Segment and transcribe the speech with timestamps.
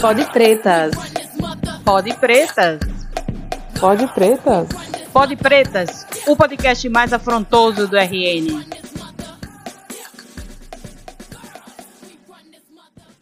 [0.00, 0.92] Pode pretas.
[1.84, 2.80] Pode pretas.
[3.78, 4.68] Pode pretas.
[5.12, 6.06] Pode pretas.
[6.26, 8.64] O podcast mais afrontoso do RN.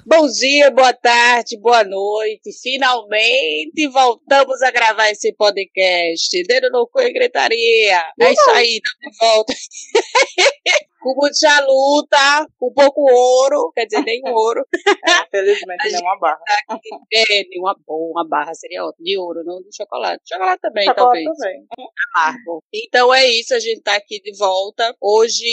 [0.07, 2.53] Bom dia, boa tarde, boa noite.
[2.63, 6.43] Finalmente voltamos a gravar esse podcast.
[6.45, 8.05] Dedo no cu e gritaria.
[8.21, 9.53] É isso aí, estamos de volta.
[11.01, 14.65] com muita luta, com pouco ouro, quer dizer, nem ouro.
[14.87, 16.41] É, felizmente, nem uma barra.
[16.67, 16.79] Tá
[17.13, 19.05] é, nem uma, uma barra seria ótimo.
[19.05, 20.23] De ouro, não de chocolate.
[20.29, 21.39] Chocolate também, Chocolate talvez.
[21.39, 21.67] também.
[22.15, 22.63] Amargo.
[22.73, 24.95] Então é isso, a gente tá aqui de volta.
[25.01, 25.45] Hoje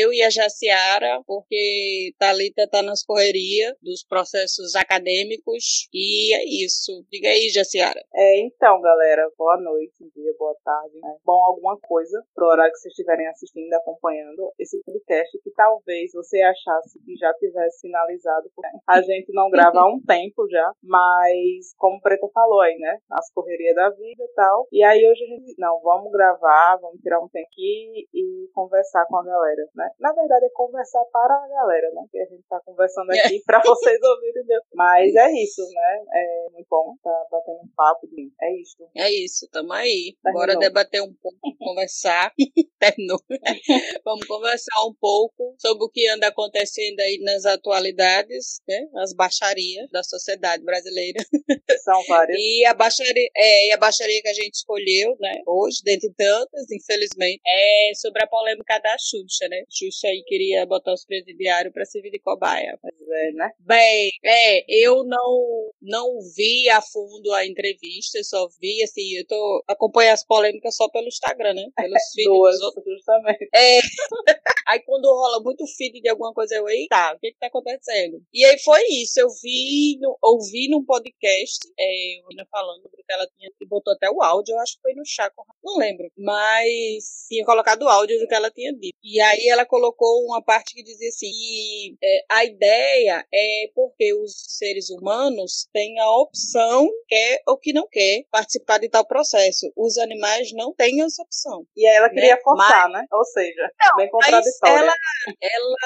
[0.00, 5.88] eu e a Jaciara, porque Thalita tá nas correrias dos processos acadêmicos.
[5.92, 7.04] E é isso.
[7.10, 8.02] Diga aí, Jaciara.
[8.14, 10.96] É, então, galera, boa noite, dia, boa tarde.
[11.00, 11.16] né?
[11.24, 16.40] Bom, alguma coisa pro horário que vocês estiverem assistindo, acompanhando esse podcast que talvez você
[16.42, 18.50] achasse que já tivesse finalizado.
[18.54, 22.98] porque A gente não grava há um tempo já, mas como Preta falou aí, né?
[23.10, 24.66] As correrias da vida e tal.
[24.72, 29.06] E aí hoje a gente, não, vamos gravar, vamos tirar um tempo aqui e conversar
[29.06, 29.90] com a galera, né?
[29.98, 32.04] Na verdade é conversar para a galera, né?
[32.10, 34.38] Que a gente tá conversando aqui para vocês ouvirem.
[34.74, 36.04] Mas é isso, né?
[36.12, 38.06] É muito bom tá batendo um papo.
[38.06, 38.30] De...
[38.40, 38.76] É isso.
[38.96, 40.16] É isso, tamo aí.
[40.22, 40.46] Terminou.
[40.46, 42.32] Bora debater um pouco, conversar.
[42.78, 43.18] Terminou.
[44.04, 48.88] Vamos conversar um pouco sobre o que anda acontecendo aí nas atualidades, né?
[48.96, 51.18] As baixarias da sociedade brasileira.
[51.84, 52.38] São várias.
[52.38, 56.70] E a baixaria, é, e a baixaria que a gente escolheu, né, hoje, dentre tantas,
[56.70, 59.62] infelizmente, é sobre a polêmica da Xuxa, né?
[59.70, 62.78] Xuxa aí queria botar os presidiários para servir de cobaia.
[62.82, 63.50] Mas é, né?
[63.60, 69.64] Bem, é, eu não não vi a fundo a entrevista, só vi assim, eu tô
[69.66, 71.64] acompanhando as polêmicas só pelo Instagram, né?
[71.76, 72.84] Pelos feeds Duas, dos outros.
[72.94, 73.48] justamente.
[73.54, 73.78] É.
[74.68, 78.20] aí quando rola muito feed de alguma coisa, eu, eita, o que que tá acontecendo?
[78.32, 83.04] E aí foi isso, eu vi, no, ouvi num podcast, é, menina falando sobre o
[83.04, 85.78] que ela tinha, e botou até o áudio, eu acho que foi no Chaco, não
[85.78, 88.96] lembro, mas tinha colocado o áudio do que ela tinha dito.
[89.02, 94.12] E aí ela colocou uma parte que dizia assim, que, é, a ideia é porque
[94.14, 99.70] os seres humanos têm a opção, quer ou que não quer, participar de tal processo.
[99.76, 101.64] Os animais não têm essa opção.
[101.76, 102.42] E aí ela queria Né?
[102.42, 103.06] forçar, né?
[103.12, 104.96] Ou seja, bem Mas contraditória.
[105.42, 105.78] ela,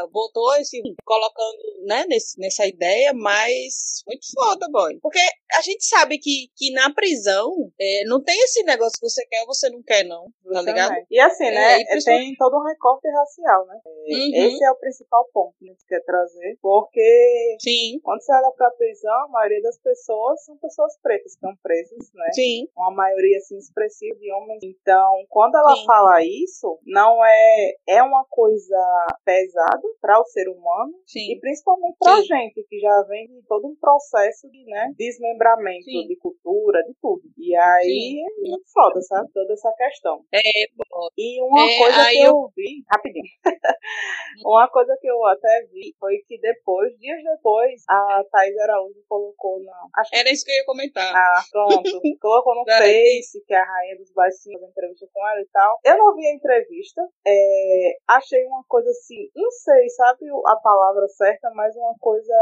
[0.00, 4.98] ela botou esse, colocando, né, nesse, nessa ideia, mas muito foda, boy.
[5.00, 5.18] Porque
[5.56, 9.40] a gente sabe que, que na prisão é, não tem esse negócio que você quer
[9.42, 10.26] ou você não quer, não.
[10.52, 10.94] Tá ligado?
[11.10, 11.80] E assim, É, né?
[11.80, 13.78] e principalmente- tem todo um recorte racial, né?
[13.84, 14.34] É, Uhum.
[14.46, 18.50] Esse é o principal ponto que a gente quer trazer, porque Sim, quando você olha
[18.56, 22.30] pra prisão, a maioria das pessoas são pessoas pretas que estão presas, né?
[22.32, 24.60] sim, Uma maioria assim expressiva de homens.
[24.62, 25.84] Então, quando ela Sim.
[25.84, 28.78] fala isso, não é é uma coisa
[29.24, 31.32] pesada para o ser humano sim.
[31.32, 32.22] e principalmente pra Sim.
[32.22, 36.06] gente que já vem de todo um processo de, né, desmembramento Sim.
[36.06, 37.22] de cultura, de tudo.
[37.36, 38.54] E aí Sim.
[38.54, 39.30] é foda, sabe?
[39.32, 40.24] Toda essa questão.
[40.32, 40.40] É,
[40.76, 42.26] bom, E uma É, coisa que eu...
[42.30, 43.24] eu- vi, rapidinho.
[44.44, 49.62] uma coisa que eu até vi foi que depois, dias depois, a Thais Araújo colocou
[49.62, 49.72] na.
[49.96, 51.14] Acho era isso que eu ia comentar.
[51.14, 51.82] ah, pronto.
[52.20, 52.64] Colocou no.
[52.64, 55.78] Face que é a rainha dos baixinhos fez entrevista com ela e tal.
[55.84, 57.02] Eu não vi a entrevista.
[57.26, 62.34] é, achei uma coisa assim, não sei, sabe a palavra certa, mas uma coisa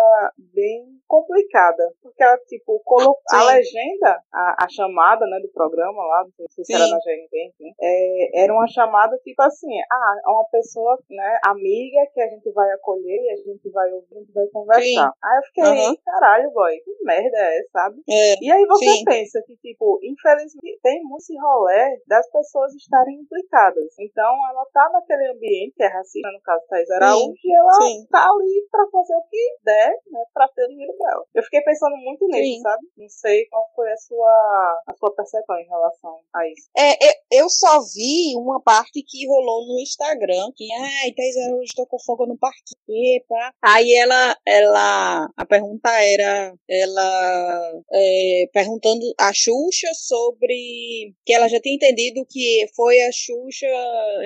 [0.53, 1.93] bem complicada.
[2.03, 3.71] Porque ela, tipo, colocou Ah, a sim.
[4.05, 6.91] A, a chamada, né, do programa lá, não sei se era Sim.
[6.91, 12.07] na GNT, enfim, é, era uma chamada tipo assim, ah, é uma pessoa, né, amiga
[12.13, 14.83] que a gente vai acolher e a gente vai ouvir, a gente vai conversar.
[14.83, 15.19] Sim.
[15.23, 15.97] Aí eu fiquei, Aham.
[16.05, 17.97] caralho, boy, que merda é sabe?
[18.09, 19.05] É, E aí você Sim.
[19.05, 23.95] pensa que, tipo, infelizmente tem muito esse rolê das pessoas estarem implicadas.
[23.99, 28.07] Então ela tá naquele ambiente que é racista, no caso Thais Araújo, e ela sim.
[28.11, 31.25] tá ali pra fazer o que der, né, pra ter o dinheiro dela.
[31.35, 32.83] Eu fiquei pensando muito nisso, sabe?
[32.97, 36.69] Não sei qual foi a sua, a sua percepção em relação a isso.
[36.77, 37.15] É, eu-
[37.45, 42.27] eu só vi uma parte que rolou no Instagram, que, ai, Thais Araújo tocou fogo
[42.27, 43.53] no parquinho, epa.
[43.63, 51.61] Aí ela, ela, a pergunta era, ela é, perguntando a Xuxa sobre, que ela já
[51.61, 53.67] tinha entendido que foi a Xuxa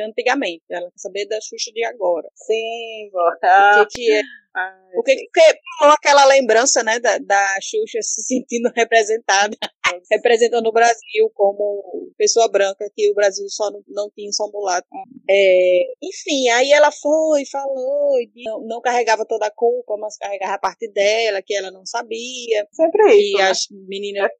[0.06, 2.28] antigamente, ela quer saber da Xuxa de agora.
[2.34, 3.28] Sim, vó.
[3.82, 4.22] O que que é
[4.56, 9.56] ah, Porque, porque rolou aquela lembrança, né, da, da Xuxa se sentindo representada,
[10.10, 14.87] representando o Brasil como pessoa branca, que o Brasil só não, não tinha só mulato.
[15.28, 20.58] É, enfim, aí ela foi, falou, não, não, carregava toda a culpa, mas carregava a
[20.58, 22.66] parte dela, que ela não sabia.
[22.72, 23.37] Sempre isso.
[23.37, 23.50] E né?
[23.50, 24.31] as meninas.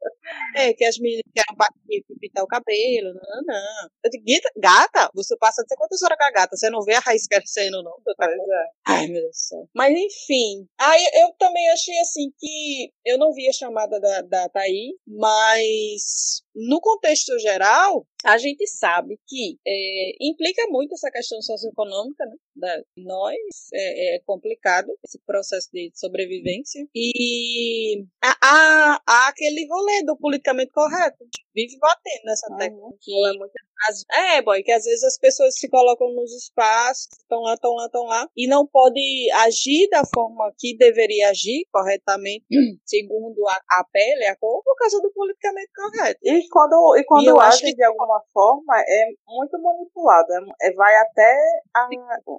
[0.57, 3.15] é, que as meninas queriam pintar o cabelo.
[3.15, 3.89] Não, não.
[4.05, 4.25] Eu digo,
[4.59, 6.57] gata, você passa de quantas horas com a gata?
[6.57, 7.93] Você não vê a raiz crescendo, não?
[8.21, 8.65] É.
[8.87, 9.69] Ai, meu Deus do céu.
[9.75, 10.67] Mas enfim.
[10.79, 15.40] Aí eu também achei assim que eu não vi a chamada da, da Thaí, mas
[15.41, 22.37] mais no contexto geral, a gente sabe que é, implica muito essa questão socioeconômica, né?
[22.57, 23.37] Da, nós
[23.73, 31.25] é, é, complicado esse processo de sobrevivência e há, há, aquele rolê do politicamente correto
[31.55, 32.97] vive batendo nessa tecla Uhum.
[33.01, 33.53] que é muito
[33.89, 34.05] as-
[34.37, 37.87] é, boy, que às vezes as pessoas se colocam nos espaços, estão lá, estão lá,
[37.87, 39.01] estão lá, e não pode
[39.37, 42.45] agir da forma que deveria agir corretamente,
[42.85, 46.21] segundo a, a pele, a cor, por causa do politicamente correto.
[46.41, 50.27] E quando, e quando E eu acho age que- de alguma forma, é muito manipulado.
[50.33, 51.39] É, é- vai até
[51.75, 51.89] a-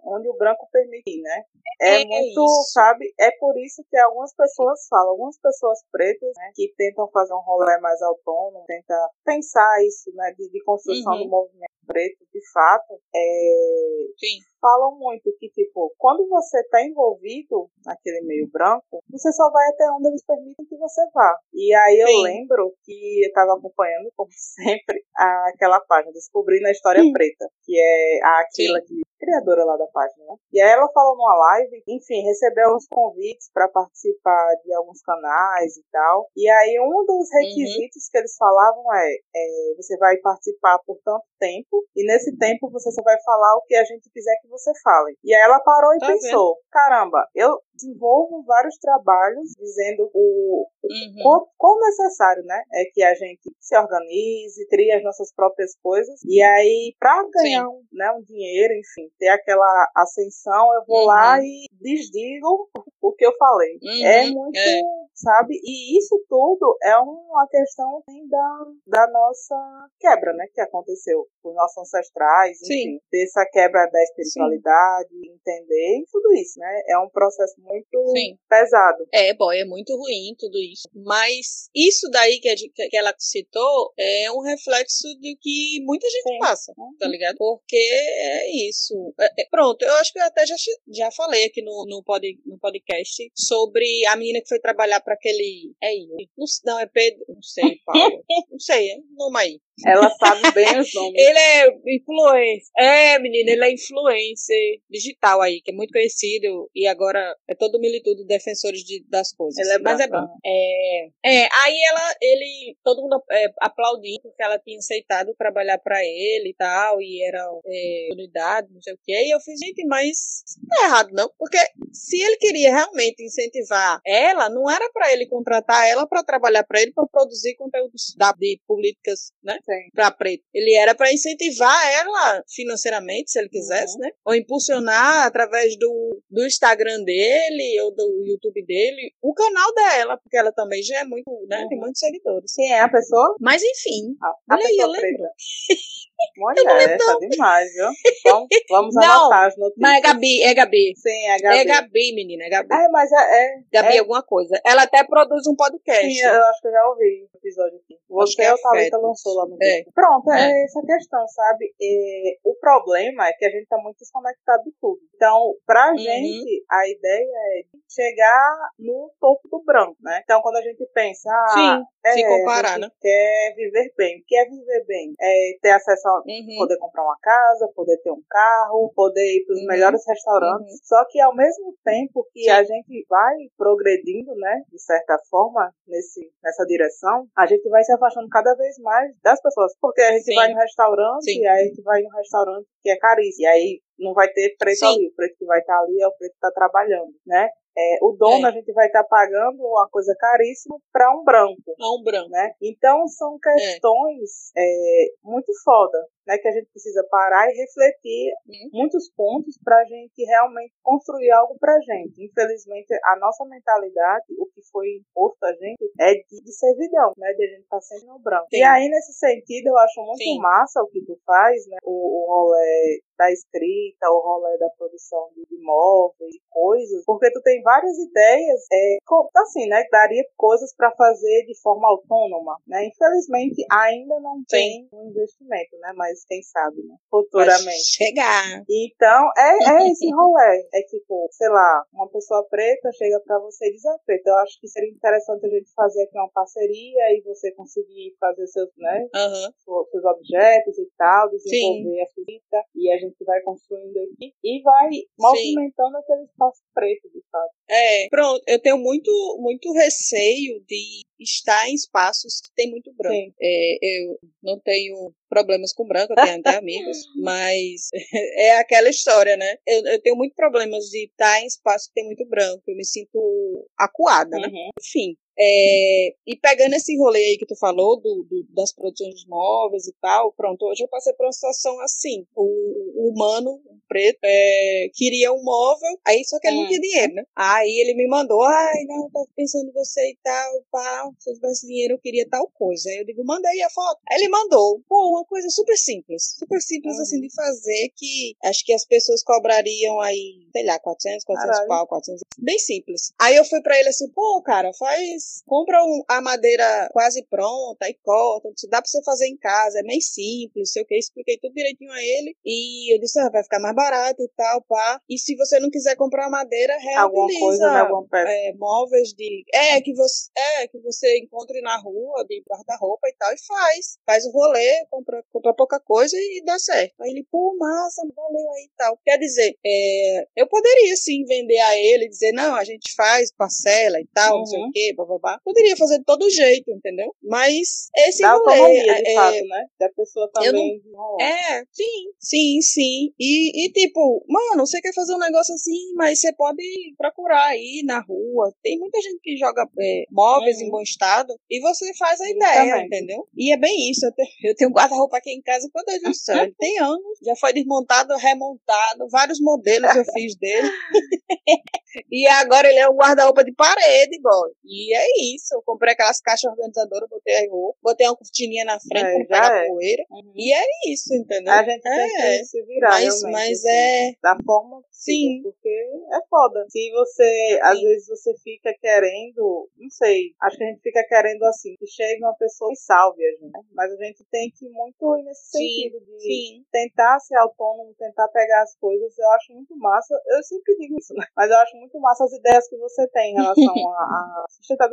[0.05, 1.43] onde o branco permitir, né?
[1.79, 2.71] É, É muito, isso.
[2.73, 3.13] sabe?
[3.19, 7.39] É por isso que algumas pessoas falam, algumas pessoas pretas, né, que tentam fazer um
[7.41, 11.23] rolê mais autônomo, tentam pensar isso, né, de, de construção Uhum.
[11.23, 14.39] do movimento preto, de fato, é, Sim.
[14.61, 19.91] Falam muito que, tipo, quando você está envolvido naquele meio branco, você só vai até
[19.91, 21.35] onde eles permitem que você vá.
[21.53, 22.23] E aí eu Sim.
[22.23, 27.11] lembro que eu estava acompanhando, como sempre, aquela página, Descobrindo a História Sim.
[27.11, 28.85] Preta, que é a Aquila, Sim.
[28.85, 30.35] que criadora lá da página, né?
[30.51, 35.77] E aí ela falou numa live, enfim, recebeu uns convites para participar de alguns canais
[35.77, 36.25] e tal.
[36.35, 37.37] E aí um dos Uhum.
[37.39, 42.71] requisitos que eles falavam é, é, você vai participar por tanto tempo e nesse tempo
[42.71, 45.17] você só vai falar o que a gente quiser que você fale.
[45.23, 51.23] E aí ela parou e Tá pensou, caramba, eu desenvolvo vários trabalhos dizendo o, Uhum.
[51.23, 52.63] quão, quão necessário, né?
[52.73, 56.19] É que a gente se organize, crie as nossas próprias coisas.
[56.25, 61.05] E aí, pra ganhar um, né, um dinheiro, enfim, ter aquela ascensão, eu vou Uhum.
[61.05, 62.69] lá e desdigo
[63.01, 63.77] o que eu falei.
[63.81, 64.81] Uhum, É muito, é.
[65.13, 65.53] sabe?
[65.63, 69.55] E isso tudo é uma questão assim, da, da nossa
[69.99, 70.45] quebra, né?
[70.53, 72.73] Que aconteceu com os nossos ancestrais, Sim.
[72.73, 76.81] enfim, dessa quebra da espiritualidade, entender e tudo isso, né?
[76.87, 77.70] É um processo muito
[78.15, 78.37] Sim.
[78.49, 79.07] pesado.
[79.13, 80.87] É, boy, é muito ruim tudo isso.
[80.93, 86.33] Mas isso daí que, a que ela citou é um reflexo do que muita gente
[86.33, 86.39] Sim.
[86.39, 87.35] passa, tá ligado?
[87.37, 89.13] Porque é isso.
[89.19, 90.55] É- é- pronto, eu acho que eu até já,
[90.93, 95.13] já falei aqui no, no, pod, no podcast sobre a menina que foi trabalhar para
[95.13, 95.73] aquele.
[95.81, 95.91] É.
[96.37, 97.25] Não, não, é Pedro.
[97.27, 98.23] Não sei, Paulo.
[98.51, 99.61] não sei, é nome aí.
[99.85, 101.13] Ela sabe bem os nomes.
[101.15, 102.71] Ele é influencer.
[102.77, 107.79] É, menina, ele é influencer digital aí, que é muito conhecido e agora é todo
[107.79, 109.57] militudo defensores de, das coisas.
[109.57, 110.27] Ele é Mas é bacana.
[110.27, 110.37] bom.
[110.45, 116.03] É, é, aí ela, ele, todo mundo é, aplaudiu porque ela tinha aceitado trabalhar pra
[116.03, 119.13] ele e tal, e era é, unidade, não sei o quê.
[119.13, 121.57] E eu fiz, gente, mas não é errado não, porque
[121.91, 126.81] se ele queria realmente incentivar ela, não era pra ele contratar ela pra trabalhar pra
[126.81, 129.57] ele, pra produzir conteúdos da, de políticas, né?
[129.93, 130.43] Para preto.
[130.53, 134.01] Ele era para incentivar ela financeiramente, se ele quisesse, Uhum.
[134.01, 134.11] né?
[134.25, 140.37] Ou impulsionar através do, do Instagram dele ou do YouTube dele o canal dela, porque
[140.37, 141.65] ela também já é muito, né?
[141.67, 141.83] Tem Uhum.
[141.85, 142.53] muitos seguidores.
[142.55, 143.35] Quem é a pessoa?
[143.39, 145.23] Mas enfim, A, a Olha aí, pessoa eu lembro.
[146.37, 147.87] Mulher, tá demais, viu?
[148.25, 149.77] Vamos, vamos Não, anotar as notícias.
[149.81, 150.93] mas é Gabi, é Gabi.
[150.95, 151.57] Sim, é Gabi.
[151.57, 152.73] É Gabi, menina, é Gabi.
[152.73, 154.59] É, mas é, é, Gabi é- alguma coisa.
[154.65, 156.05] Ela até produz um podcast.
[156.07, 157.97] Sim, eu acho que eu já ouvi o episódio aqui.
[158.09, 159.01] Você é ou a Thalita afeto.
[159.07, 159.83] lançou lá no É.
[159.93, 160.51] Pronto, é.
[160.51, 160.63] É.
[160.65, 161.73] essa questão, sabe?
[161.81, 164.99] É, o problema é que a gente tá muito desconectado de tudo.
[165.15, 165.97] Então, pra Uhum.
[165.97, 167.25] gente, a ideia
[167.57, 170.21] é chegar no topo do branco, né?
[170.23, 172.89] Então, quando a gente pensa, ah, Sim, é, se comparar, né?
[173.01, 174.19] quer viver bem.
[174.19, 175.13] O que é viver bem?
[175.19, 176.57] É ter acesso a Uhum.
[176.57, 179.67] poder comprar uma casa, poder ter um carro, poder ir para os Uhum.
[179.67, 180.79] melhores restaurantes.
[180.83, 182.49] Só que ao mesmo tempo que Sim.
[182.49, 187.93] a gente vai progredindo, né, de certa forma, nesse, nessa direção, a gente vai se
[187.93, 189.73] afastando cada vez mais das pessoas.
[189.79, 190.35] Porque a gente Sim.
[190.35, 191.39] vai no restaurante Sim.
[191.41, 193.43] e aí a gente vai no restaurante que é caríssimo.
[193.43, 194.85] E aí não vai ter preto Sim.
[194.95, 195.07] ali.
[195.07, 197.49] O preto que vai estar ali é o preto que está trabalhando, né?
[197.77, 198.49] É, o dono É.
[198.49, 202.29] a gente vai estar pagando uma coisa caríssima para um branco É um branco.
[202.29, 202.53] né?
[202.61, 205.97] Então são questões é, muito foda,
[206.27, 206.37] né?
[206.37, 208.69] Que a gente precisa parar e refletir Uhum.
[208.73, 212.23] muitos pontos para a gente realmente construir algo para gente.
[212.25, 217.31] Infelizmente a nossa mentalidade, o que foi imposto a gente é de, de servidão, né?
[217.33, 218.47] De a gente estar tá sempre no branco.
[218.51, 218.57] Sim.
[218.59, 220.39] E aí, nesse sentido, eu acho muito Sim.
[220.39, 221.77] massa o que tu faz, né?
[221.83, 227.60] O, o rolê da escrita, o rolê da produção de imóveis, coisas, porque tu tem
[227.61, 228.97] várias ideias, é,
[229.37, 229.83] assim, né?
[229.91, 232.85] Daria coisas para fazer de forma autônoma, né?
[232.85, 234.45] Infelizmente, ainda não Sim.
[234.49, 235.93] tem um investimento, né?
[235.95, 236.95] Mas quem sabe, né?
[237.09, 237.83] Futuramente.
[237.85, 238.63] Chegar.
[238.69, 240.67] Então, é, é esse rolê.
[240.73, 244.37] É tipo, sei lá, uma pessoa preta chega para você e diz, ah, preta, eu
[244.37, 248.69] acho que seria interessante a gente fazer aqui uma parceria e você conseguir fazer seus,
[248.77, 249.07] né?
[249.13, 249.87] Uhum.
[249.91, 251.99] Seus objetos e tal, desenvolver Sim.
[251.99, 254.89] a escrita e a gente vai construindo aqui e vai
[255.19, 256.03] movimentando Sim.
[256.03, 257.50] aquele espaço preto, de fato.
[257.69, 263.33] É, pronto, eu tenho muito, muito receio de estar em espaços que tem muito branco.
[263.41, 267.89] É, eu não tenho problemas com branco, eu tenho até amigos, mas
[268.35, 269.55] é aquela história, né?
[269.65, 272.85] Eu, eu, tenho muito problemas de estar em espaços que tem muito branco, eu me
[272.85, 274.47] sinto acuada, né?
[274.47, 274.53] uhum.
[274.53, 274.69] né?
[274.79, 279.27] Enfim, é, e pegando esse rolê aí que tu falou do, do, das produções de
[279.27, 282.25] móveis e tal, pronto, hoje eu passei por uma situação assim.
[282.35, 286.79] O, o humano, um preto, é, queria um móvel, aí só que ele não tinha
[286.79, 286.81] hum.
[286.81, 287.23] dinheiro, né?
[287.35, 291.33] Aí ele me mandou, ai, não, tava pensando em você e tal, pá, se eu
[291.35, 292.89] tivesse dinheiro eu queria tal coisa.
[292.89, 293.99] Aí eu digo, mandei a foto.
[294.09, 297.01] Aí ele mandou, pô, uma coisa super simples, super simples uhum.
[297.01, 301.67] assim de fazer, que acho que as pessoas cobrariam aí, sei lá, 400, 400 Caralho.
[301.67, 303.13] pau, 400, bem simples.
[303.19, 307.89] Aí eu fui pra ele assim, pô, cara, faz compra um, a madeira quase pronta
[307.89, 311.37] e corta, dá pra você fazer em casa, é meio simples, sei o que, expliquei
[311.37, 315.01] tudo direitinho a ele, e eu disse, ah, vai ficar mais barato e tal, pá,
[315.09, 318.31] e se você não quiser comprar madeira, reutiliza coisa, né, alguma peça.
[318.31, 323.15] É, móveis de, é, que você, é, que você encontre na rua, de guarda-roupa e
[323.17, 327.01] tal, e faz, faz o rolê, compra, compra pouca coisa e dá certo.
[327.01, 328.97] Aí ele, pô, massa, valeu aí e tal.
[329.03, 333.99] Quer dizer, é, eu poderia sim vender a ele, dizer, não, a gente faz parcela
[333.99, 334.39] e tal, uhum.
[334.39, 334.71] não sei o uhum.
[334.71, 335.39] que, blá, blá.
[335.43, 337.13] Poderia fazer de todo jeito, entendeu?
[337.21, 338.51] Mas esse da rolê...
[338.51, 339.65] autonomia, de é, fato, né?
[339.79, 340.81] Da pessoa também.
[340.85, 343.13] Não, é, sim, sim, sim.
[343.19, 346.63] E, e tipo, mano, você quer fazer um negócio assim, mas você pode
[346.97, 348.53] procurar aí na rua.
[348.61, 350.63] Tem muita gente que joga é, móveis uhum.
[350.63, 353.27] em bom estado e você faz a ideia, entendeu?
[353.35, 354.05] E é bem isso.
[354.05, 357.19] Eu tenho, eu tenho um guarda-roupa aqui em casa, meu Deus do céu, tem anos.
[357.23, 360.69] Já foi desmontado, remontado, vários modelos eu fiz dele.
[362.11, 364.49] e agora ele é um guarda-roupa de parede, igual.
[364.63, 365.00] E é
[365.35, 365.55] isso.
[365.55, 369.25] Eu comprei aquelas caixas organizadoras, botei a roupa, botei uma cortininha na frente é, pra
[369.25, 369.67] pegar é.
[369.67, 370.03] poeira.
[370.11, 370.33] Uhum.
[370.35, 371.53] E é isso, entendeu?
[371.53, 372.39] A gente tem é.
[372.39, 374.11] que se virar, mas, mas assim, é.
[374.21, 375.41] Da forma Sim.
[375.41, 376.63] Porque é foda.
[376.69, 377.59] Se você, Sim.
[377.63, 381.87] às vezes, você fica querendo, não sei, acho que a gente fica querendo assim, que
[381.87, 383.67] chegue uma pessoa e salve a gente.
[383.73, 385.57] Mas a gente tem que muito ir nesse Sim.
[385.57, 386.65] sentido de Sim.
[386.71, 389.17] tentar ser autônomo, tentar pegar as coisas.
[389.17, 390.13] Eu acho muito massa.
[390.27, 391.25] Eu sempre digo isso, né?
[391.35, 393.63] Mas eu acho muito massa as ideias que você tem em relação
[393.97, 394.90] à sustentabilidade,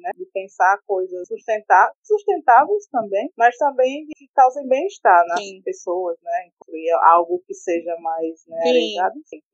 [0.00, 0.10] né?
[0.16, 5.62] De pensar coisas sustentar, sustentáveis também, mas também de que causem bem-estar nas Sim.
[5.64, 6.48] pessoas, né?
[6.48, 8.62] Incluir algo que seja mais né.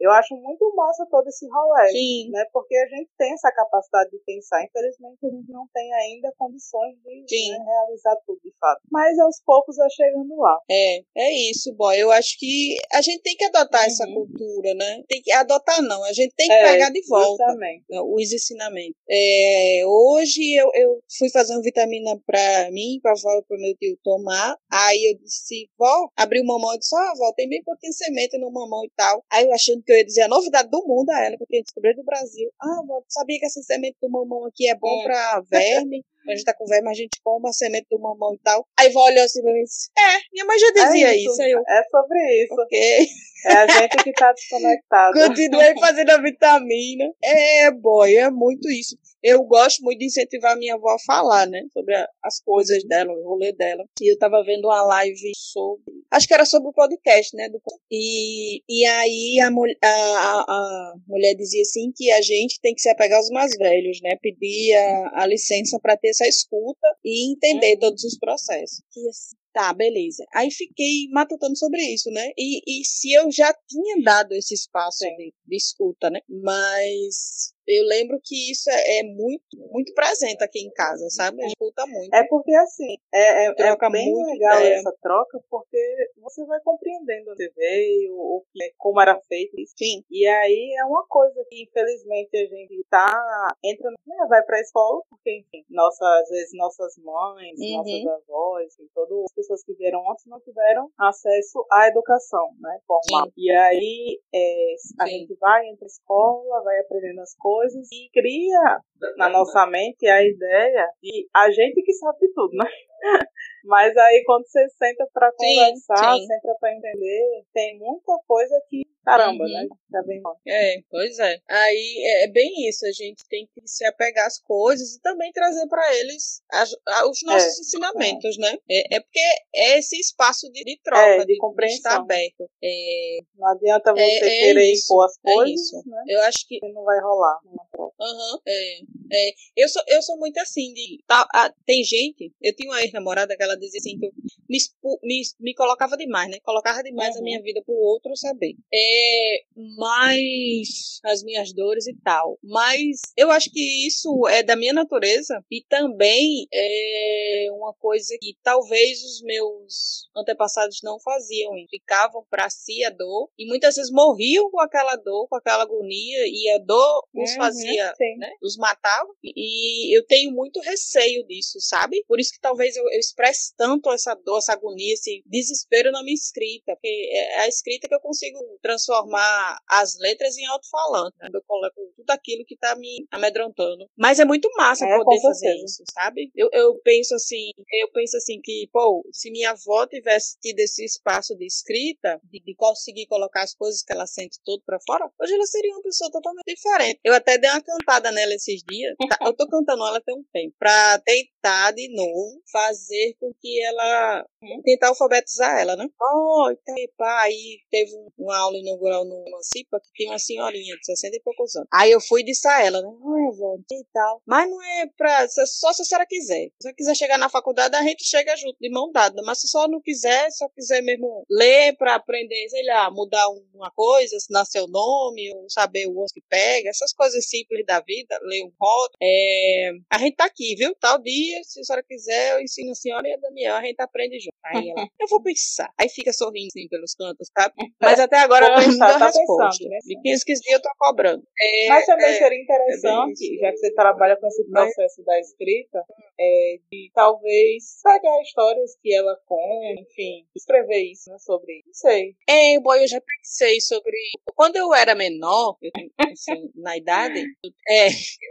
[0.00, 2.30] Eu acho muito massa todo esse rolê, Sim.
[2.30, 2.44] né?
[2.52, 4.62] Porque a gente tem essa capacidade de pensar.
[4.64, 8.80] Infelizmente, a gente não tem ainda condições de né, realizar tudo, de fato.
[8.90, 10.58] Mas aos poucos vai chegando lá.
[10.70, 11.96] É, é isso, boy.
[11.96, 13.86] Eu acho que a gente tem que adotar uhum.
[13.86, 15.02] essa cultura, né?
[15.08, 16.02] Tem que adotar, não.
[16.04, 17.84] A gente tem que é, pegar de volta justamente.
[17.90, 19.00] os ensinamentos.
[19.08, 23.74] É, hoje eu, eu fui fazer uma vitamina pra mim, pra avó e pro meu
[23.76, 24.56] tio tomar.
[24.70, 27.92] Aí eu disse, vó, abri o mamão e disse, ó, oh, vó, tem bem pouquinho
[27.92, 29.24] semente no mamão e tal.
[29.30, 31.62] Aí eu achando que eu ia dizer a novidade do mundo a ela, porque eu
[31.62, 32.50] descobri do Brasil.
[32.60, 35.04] Ah, vó, sabia que essa semente do mamão aqui é bom é.
[35.04, 36.04] pra verme?
[36.32, 38.66] A gente tá com verme, a gente come a semente do mamão e tal.
[38.78, 41.30] Aí vó olhou assim pra mim e disse, é, minha mãe já dizia é isso.
[41.30, 41.42] isso.
[41.42, 42.54] Eu, é sobre isso.
[42.54, 43.06] Ok.
[43.46, 45.12] É a gente que tá desconectado.
[45.12, 47.04] Continuei fazendo a vitamina.
[47.22, 51.46] É, boy, é muito isso eu gosto muito de incentivar a minha avó a falar,
[51.46, 51.62] né?
[51.72, 53.82] Sobre a, as coisas dela, o rolê dela.
[53.98, 55.94] E eu tava vendo uma live sobre.
[56.10, 57.48] Acho que era sobre o podcast, né?
[57.48, 57.58] Do,
[57.90, 62.90] e, e aí a, a, a mulher dizia assim que a gente tem que se
[62.90, 64.14] apegar aos mais velhos, né?
[64.20, 67.80] Pedir a, a licença para ter essa escuta e entender uhum.
[67.80, 68.82] todos os processos.
[68.88, 70.24] Assim, Tá, beleza.
[70.34, 72.32] Aí fiquei matutando sobre isso, né?
[72.36, 76.20] E, e se eu já tinha dado esse espaço de, de escuta, né?
[76.28, 81.40] Mas eu lembro que isso é, é, muito, muito presente aqui em casa, sabe?
[81.40, 82.14] A gente escuta muito.
[82.14, 84.74] É porque assim, é, é, é bem muito legal ideia.
[84.74, 85.78] essa troca, porque
[86.18, 89.72] você vai compreendendo onde veio, o que, como era feito isso.
[89.78, 90.02] Sim.
[90.10, 95.00] E aí é uma coisa que infelizmente a gente tá, entra, né, vai pra escola,
[95.08, 97.76] porque enfim, nossa, às vezes nossas mães, uhum.
[97.78, 103.26] nossas avós, todas as pessoas que vieram antes não tiveram acesso à educação, né, formal.
[103.26, 103.32] Sim.
[103.36, 105.18] E aí é, a Sim.
[105.18, 108.80] gente vai entre a escola, vai aprendendo as coisas e cria
[109.16, 112.68] na nossa mente a ideia de a gente que sabe de tudo, né?
[113.64, 116.26] Mas aí quando você senta para conversar, sim, sim.
[116.26, 119.50] senta para entender, tem muita coisa que caramba, uhum.
[119.50, 119.66] né?
[119.92, 120.36] Tá bem mal.
[120.46, 121.38] É, pois é.
[121.48, 125.30] Aí é, é bem isso, a gente tem que se apegar às coisas e também
[125.32, 126.70] trazer para eles as,
[127.08, 128.40] os nossos é, ensinamentos, é.
[128.40, 128.58] né?
[128.68, 129.20] É, é, porque
[129.54, 131.76] é esse espaço de, de troca, é, de, de, compreensão.
[131.76, 132.50] de estar aberto.
[132.62, 136.04] É, não adianta você é, querer impor as coisas, né?
[136.08, 137.38] Eu acho que não vai rolar
[137.74, 137.94] troca.
[138.00, 138.78] Uhum, é,
[139.12, 139.32] é.
[139.56, 143.36] Eu sou eu sou muito assim de tá, a, tem gente, eu tinha uma ex-namorada
[143.36, 144.12] que ela dizia assim que eu
[144.48, 144.58] me,
[145.02, 146.38] me, me colocava demais, né?
[146.42, 147.20] Colocava demais uhum.
[147.20, 148.54] a minha vida pro outro saber.
[148.72, 149.42] É,
[149.76, 152.38] mais as minhas dores e tal.
[152.42, 158.36] Mas eu acho que isso é da minha natureza e também é uma coisa que
[158.42, 161.52] talvez os meus antepassados não faziam.
[161.70, 166.26] Ficavam para si a dor e muitas vezes morriam com aquela dor, com aquela agonia
[166.26, 168.30] e a dor os uhum, fazia, né?
[168.42, 169.08] Os matava.
[169.22, 172.04] E eu tenho muito receio disso, sabe?
[172.06, 176.02] Por isso que talvez eu, eu expresse tanto essa dor, essa agonia, esse desespero na
[176.02, 181.28] minha escrita, porque é a escrita que eu consigo transformar as letras em alto-falante, né?
[181.32, 183.88] Eu coloco tudo aquilo que tá me amedrontando.
[183.96, 186.30] Mas é muito massa é, poder fazer isso, sabe?
[186.34, 190.84] Eu, eu penso assim, eu penso assim que, pô, se minha avó tivesse tido esse
[190.84, 195.10] espaço de escrita, de, de conseguir colocar as coisas que ela sente tudo para fora,
[195.20, 197.00] hoje ela seria uma pessoa totalmente diferente.
[197.04, 198.94] Eu até dei uma cantada nela esses dias.
[199.14, 200.54] Tá, eu tô cantando ela tem um tempo.
[200.58, 204.26] Pra tentar de novo fazer com que ela.
[204.64, 205.88] tentar alfabetizar ela, né?
[206.00, 206.48] Oh,
[206.96, 211.20] pá, aí teve uma aula inaugural no Emancipa que tinha uma senhorinha de 60 e
[211.20, 211.68] poucos anos.
[211.72, 212.88] Aí eu fui e disse a ela, né?
[212.88, 214.22] Ai, avó, e tal.
[214.26, 215.28] Mas não é pra.
[215.28, 216.48] Só se a senhora quiser.
[216.60, 219.22] Se você quiser chegar na faculdade, a gente chega junto, de mão dada.
[219.24, 223.70] Mas se só não quiser, só quiser mesmo ler pra aprender, sei lá, mudar uma
[223.70, 228.18] coisa, assinar seu nome, ou saber o osso que pega, essas coisas simples da vida,
[228.22, 228.98] ler um rótulo.
[229.02, 229.70] É...
[229.90, 230.74] A gente tá aqui, viu?
[230.76, 233.80] Tal dia, se a senhora quiser, eu ensino a senhora e a Daniel, a gente
[233.80, 234.34] aprende junto.
[234.44, 235.72] Aí ela, eu vou pensar.
[235.78, 237.54] Aí fica sorrindo assim pelos cantos, sabe?
[237.80, 239.58] Mas até agora eu ainda tá, resposta.
[239.58, 239.78] Pensando, né?
[239.84, 241.22] De 15, 15 dias eu tô cobrando.
[241.40, 245.06] É, Mas também é, seria interessante, é já que você trabalha com esse processo Mas...
[245.06, 245.82] da escrita,
[246.18, 251.64] é, de talvez pegar histórias que ela conta, enfim, escrever isso, né, sobre isso.
[251.66, 252.16] Não sei.
[252.28, 253.96] É, boy, eu já pensei sobre.
[254.34, 255.70] Quando eu era menor, eu,
[256.12, 257.24] assim, na idade,
[257.68, 257.88] é,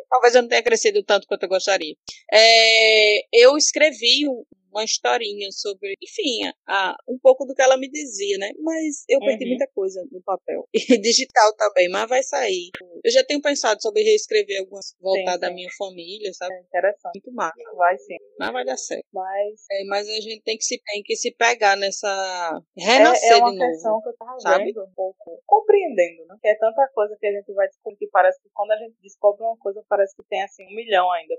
[0.10, 1.96] talvez eu não tenha crescido tanto quanto eu gostaria.
[2.32, 7.90] É, eu escrevi um, uma historinha sobre, enfim, a, um pouco do que ela me
[7.90, 8.52] dizia, né?
[8.60, 9.50] Mas eu perdi uhum.
[9.52, 10.68] muita coisa no papel.
[10.94, 12.70] E digital também, mas vai sair.
[13.04, 16.54] Eu já tenho pensado sobre reescrever algumas voltar da minha família, sabe?
[16.54, 17.14] É interessante.
[17.16, 17.76] Muito massa.
[17.76, 18.18] Vai sim.
[18.40, 19.06] Mas vai dar certo.
[19.14, 22.62] Mas, é, mas a gente tem que se, tem que se pegar nessa.
[22.78, 23.72] Renascer é, é uma de novo.
[23.72, 24.66] questão que eu tava sabe?
[24.66, 25.42] vendo um pouco.
[25.46, 26.38] Compreendendo, né?
[26.42, 28.96] Que é tanta coisa que a gente vai descobrir que parece que quando a gente
[29.02, 31.36] descobre uma coisa, parece que tem assim um milhão ainda.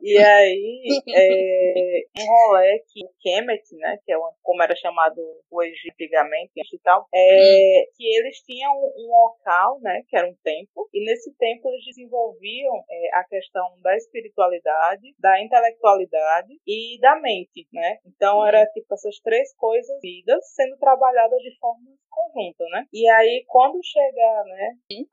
[0.00, 5.20] e aí, é, um rolê que o Kemet, né, que é uma, como era chamado
[5.50, 7.92] o Egito antigamente e tal, é, hum.
[7.96, 12.84] que eles tinham um local, né, que era um templo, e nesse templo eles desenvolviam
[12.90, 17.98] é, a questão da espiritualidade, da intelectualidade e da mente, né?
[18.06, 22.86] Então era tipo essas três coisas vidas sendo trabalhadas de forma conjunta, né?
[22.92, 25.04] E aí quando chega, né,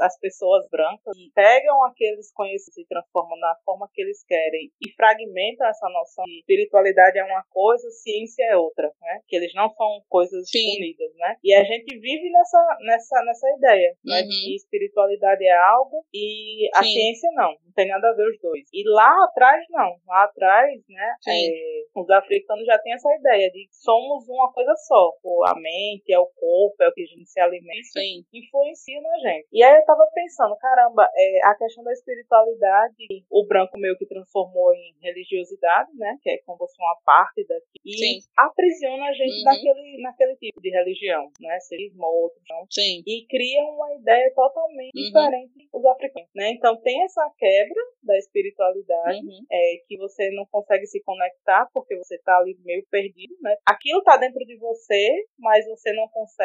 [0.00, 5.66] as pessoas brancas pegam aqueles conhecimentos e transformam na forma que eles querem e fragmentam
[5.66, 9.20] essa noção de espiritualidade é uma coisa, ciência é outra, né?
[9.26, 10.76] Que eles não são coisas Sim.
[10.76, 11.36] unidas, né?
[11.42, 14.22] E a gente vive nessa, nessa, nessa ideia, né?
[14.22, 14.44] De uhum.
[14.44, 16.92] que espiritualidade é algo e a Sim.
[16.92, 17.50] ciência não.
[17.64, 18.66] Não tem nada a ver os dois.
[18.72, 19.96] E lá atrás, não.
[20.06, 21.14] Lá atrás, né?
[21.28, 25.12] É, os africanos já têm essa ideia de que somos uma coisa só.
[25.46, 26.47] A mente, é o corpo,
[26.80, 27.88] é o que a gente se alimenta.
[27.92, 28.24] Sim.
[28.32, 29.48] Influencia na gente.
[29.52, 34.06] E aí eu tava pensando, caramba, é, a questão da espiritualidade, o branco meio que
[34.06, 36.16] transformou em religiosidade, né?
[36.22, 38.18] Que é como se fosse uma parte daqui e Sim.
[38.36, 39.44] aprisiona a gente uhum.
[39.44, 41.58] naquele, naquele tipo de religião, né?
[41.60, 42.66] Serismo ou outro, não.
[42.70, 43.02] Sim.
[43.06, 45.04] E cria uma ideia totalmente uhum.
[45.04, 46.50] diferente dos africanos, né?
[46.50, 49.46] Então tem essa quebra da espiritualidade, uhum.
[49.50, 53.56] é, que você não consegue se conectar porque você está ali meio perdido, né?
[53.66, 56.37] Aquilo está dentro de você, mas você não consegue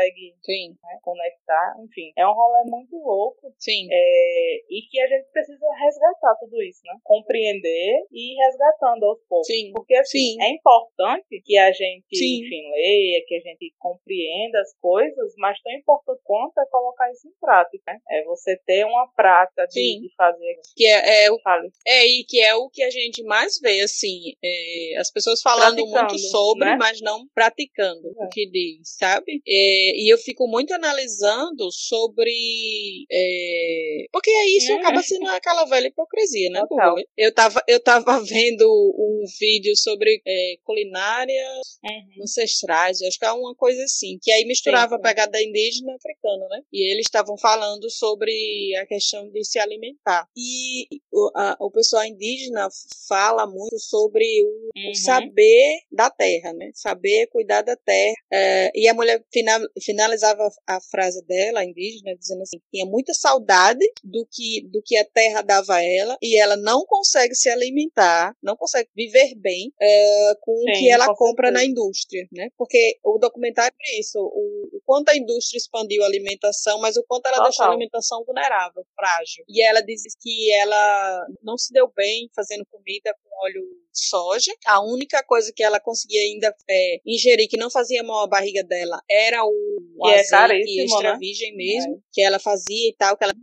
[0.84, 2.12] né, conectar, enfim.
[2.18, 3.54] É um rolê muito louco.
[3.58, 3.88] Sim.
[3.92, 6.98] É, e que a gente precisa resgatar tudo isso, né?
[7.04, 9.48] Compreender e ir resgatando aos poucos.
[9.48, 9.72] Sim.
[9.74, 10.42] Porque assim, Sim.
[10.42, 12.46] é importante que a gente, Sim.
[12.46, 17.28] enfim, leia, que a gente compreenda as coisas, mas tão importante quanto é colocar isso
[17.28, 18.00] em prática, né?
[18.10, 20.60] É você ter uma prática de, de fazer.
[20.76, 21.38] Que é, É, o,
[21.86, 25.86] é, e que é o que a gente mais vê, assim, é, as pessoas falando
[25.86, 26.78] muito sobre, né?
[26.78, 28.26] mas não praticando é.
[28.26, 29.42] o que diz, sabe?
[29.48, 33.06] É, e eu fico muito analisando sobre.
[33.12, 34.78] É, porque isso hum.
[34.78, 36.96] acaba sendo aquela velha hipocrisia, né, Total.
[37.18, 42.24] Eu tava, eu tava vendo um vídeo sobre é, culinárias uhum.
[42.24, 45.00] ancestrais, acho que é uma coisa assim, que aí misturava sim, sim.
[45.00, 46.62] a pegada indígena e africana, né?
[46.72, 50.28] E eles estavam falando sobre a questão de se alimentar.
[50.36, 52.68] E o, a, o pessoal indígena
[53.08, 54.92] fala muito sobre o, uhum.
[54.92, 56.72] o, saber da terra, né?
[56.74, 58.16] Saber cuidar da terra.
[58.32, 63.86] É, e a mulher final, finalizava a frase dela, indígena, dizendo assim: tinha muita saudade
[64.04, 68.36] do que, do que a terra dava a ela e ela não consegue se alimentar,
[68.42, 72.50] não consegue viver bem é, com Sim, o que ela compra na indústria, né?
[72.58, 77.04] Porque o documentário é isso, o, o quanto a indústria expandiu a alimentação, mas o
[77.08, 77.50] quanto ela Total.
[77.50, 79.44] deixou a alimentação vulnerável, frágil.
[79.48, 84.52] E ela diz que ela não se deu bem fazendo comida com óleo de soja.
[84.66, 88.64] A única coisa que ela conseguia ainda é, ingerir que não fazia mal à barriga
[88.64, 89.50] dela era o,
[89.98, 91.18] o é azeite é extra né?
[91.20, 92.00] virgem mesmo, é.
[92.12, 93.34] que ela fazia e tal, que ela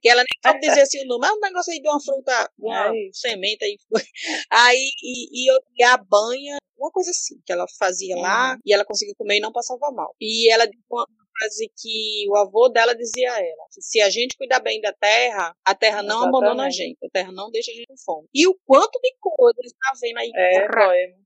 [0.00, 2.50] que ela nem sabe dizer assim o nome, é um negócio aí de uma fruta,
[2.58, 3.76] uma é semente aí.
[4.50, 8.22] Aí, e, e, e a banha, uma coisa assim, que ela fazia uhum.
[8.22, 10.14] lá, e ela conseguia comer e não passava mal.
[10.20, 11.06] E ela, uma
[11.38, 14.92] frase que o avô dela dizia a ela: que se a gente cuidar bem da
[14.92, 16.36] terra, a terra não Exatamente.
[16.36, 18.28] abandona a gente, a terra não deixa a gente com fome.
[18.34, 20.66] E o quanto de coisas está vendo aí, é,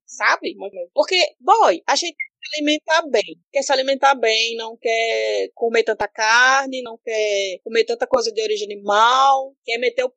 [0.07, 0.55] sabe?
[0.93, 2.17] Porque, boy, a gente
[2.55, 3.37] alimentar bem.
[3.53, 8.43] Quer se alimentar bem, não quer comer tanta carne, não quer comer tanta coisa de
[8.43, 10.13] origem animal, quer meter, o,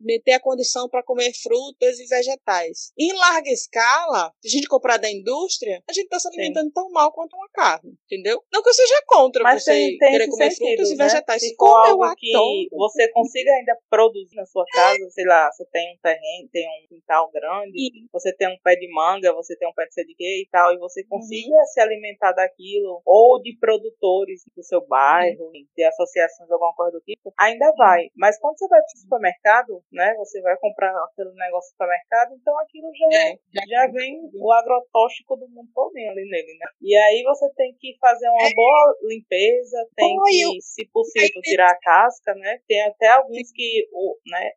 [0.00, 2.92] meter a condição para comer frutas e vegetais.
[2.98, 6.72] Em larga escala, se a gente comprar da indústria, a gente está se alimentando Sim.
[6.72, 8.42] tão mal quanto uma carne, entendeu?
[8.52, 11.04] Não que eu seja contra Mas você tem, tem querer comer sentido, frutas e né?
[11.04, 11.42] vegetais.
[11.42, 15.10] Se for algo que você consiga ainda produzir na sua casa, é.
[15.10, 18.08] sei lá, você tem um terreno, tem um quintal grande, Sim.
[18.12, 20.48] você tem um pé de manga, você tem um pé de sei de quê e
[20.50, 21.08] tal, e você uhum.
[21.08, 26.92] consiga uhum se alimentar daquilo, ou de produtores do seu bairro, de associações, alguma coisa
[26.92, 28.08] do tipo, ainda vai.
[28.16, 32.34] Mas quando você vai para o supermercado, né, você vai comprar aquele negócio no supermercado,
[32.34, 36.66] então aquilo já, é, já vem o agrotóxico do mundo todo ali nele, né?
[36.80, 38.54] E aí você tem que fazer uma é.
[38.54, 42.60] boa limpeza, tem que, se possível, tirar a casca, né?
[42.66, 43.88] Tem até alguns que,
[44.26, 44.52] né,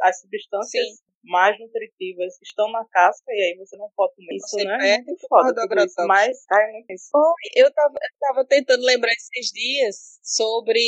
[0.00, 4.94] as substâncias mais nutritivas estão na casca e aí você não pode comer isso, né?
[4.94, 7.10] É muito foda isso, mas cai muito isso.
[7.54, 10.80] Eu tava, eu tava tentando lembrar esses dias sobre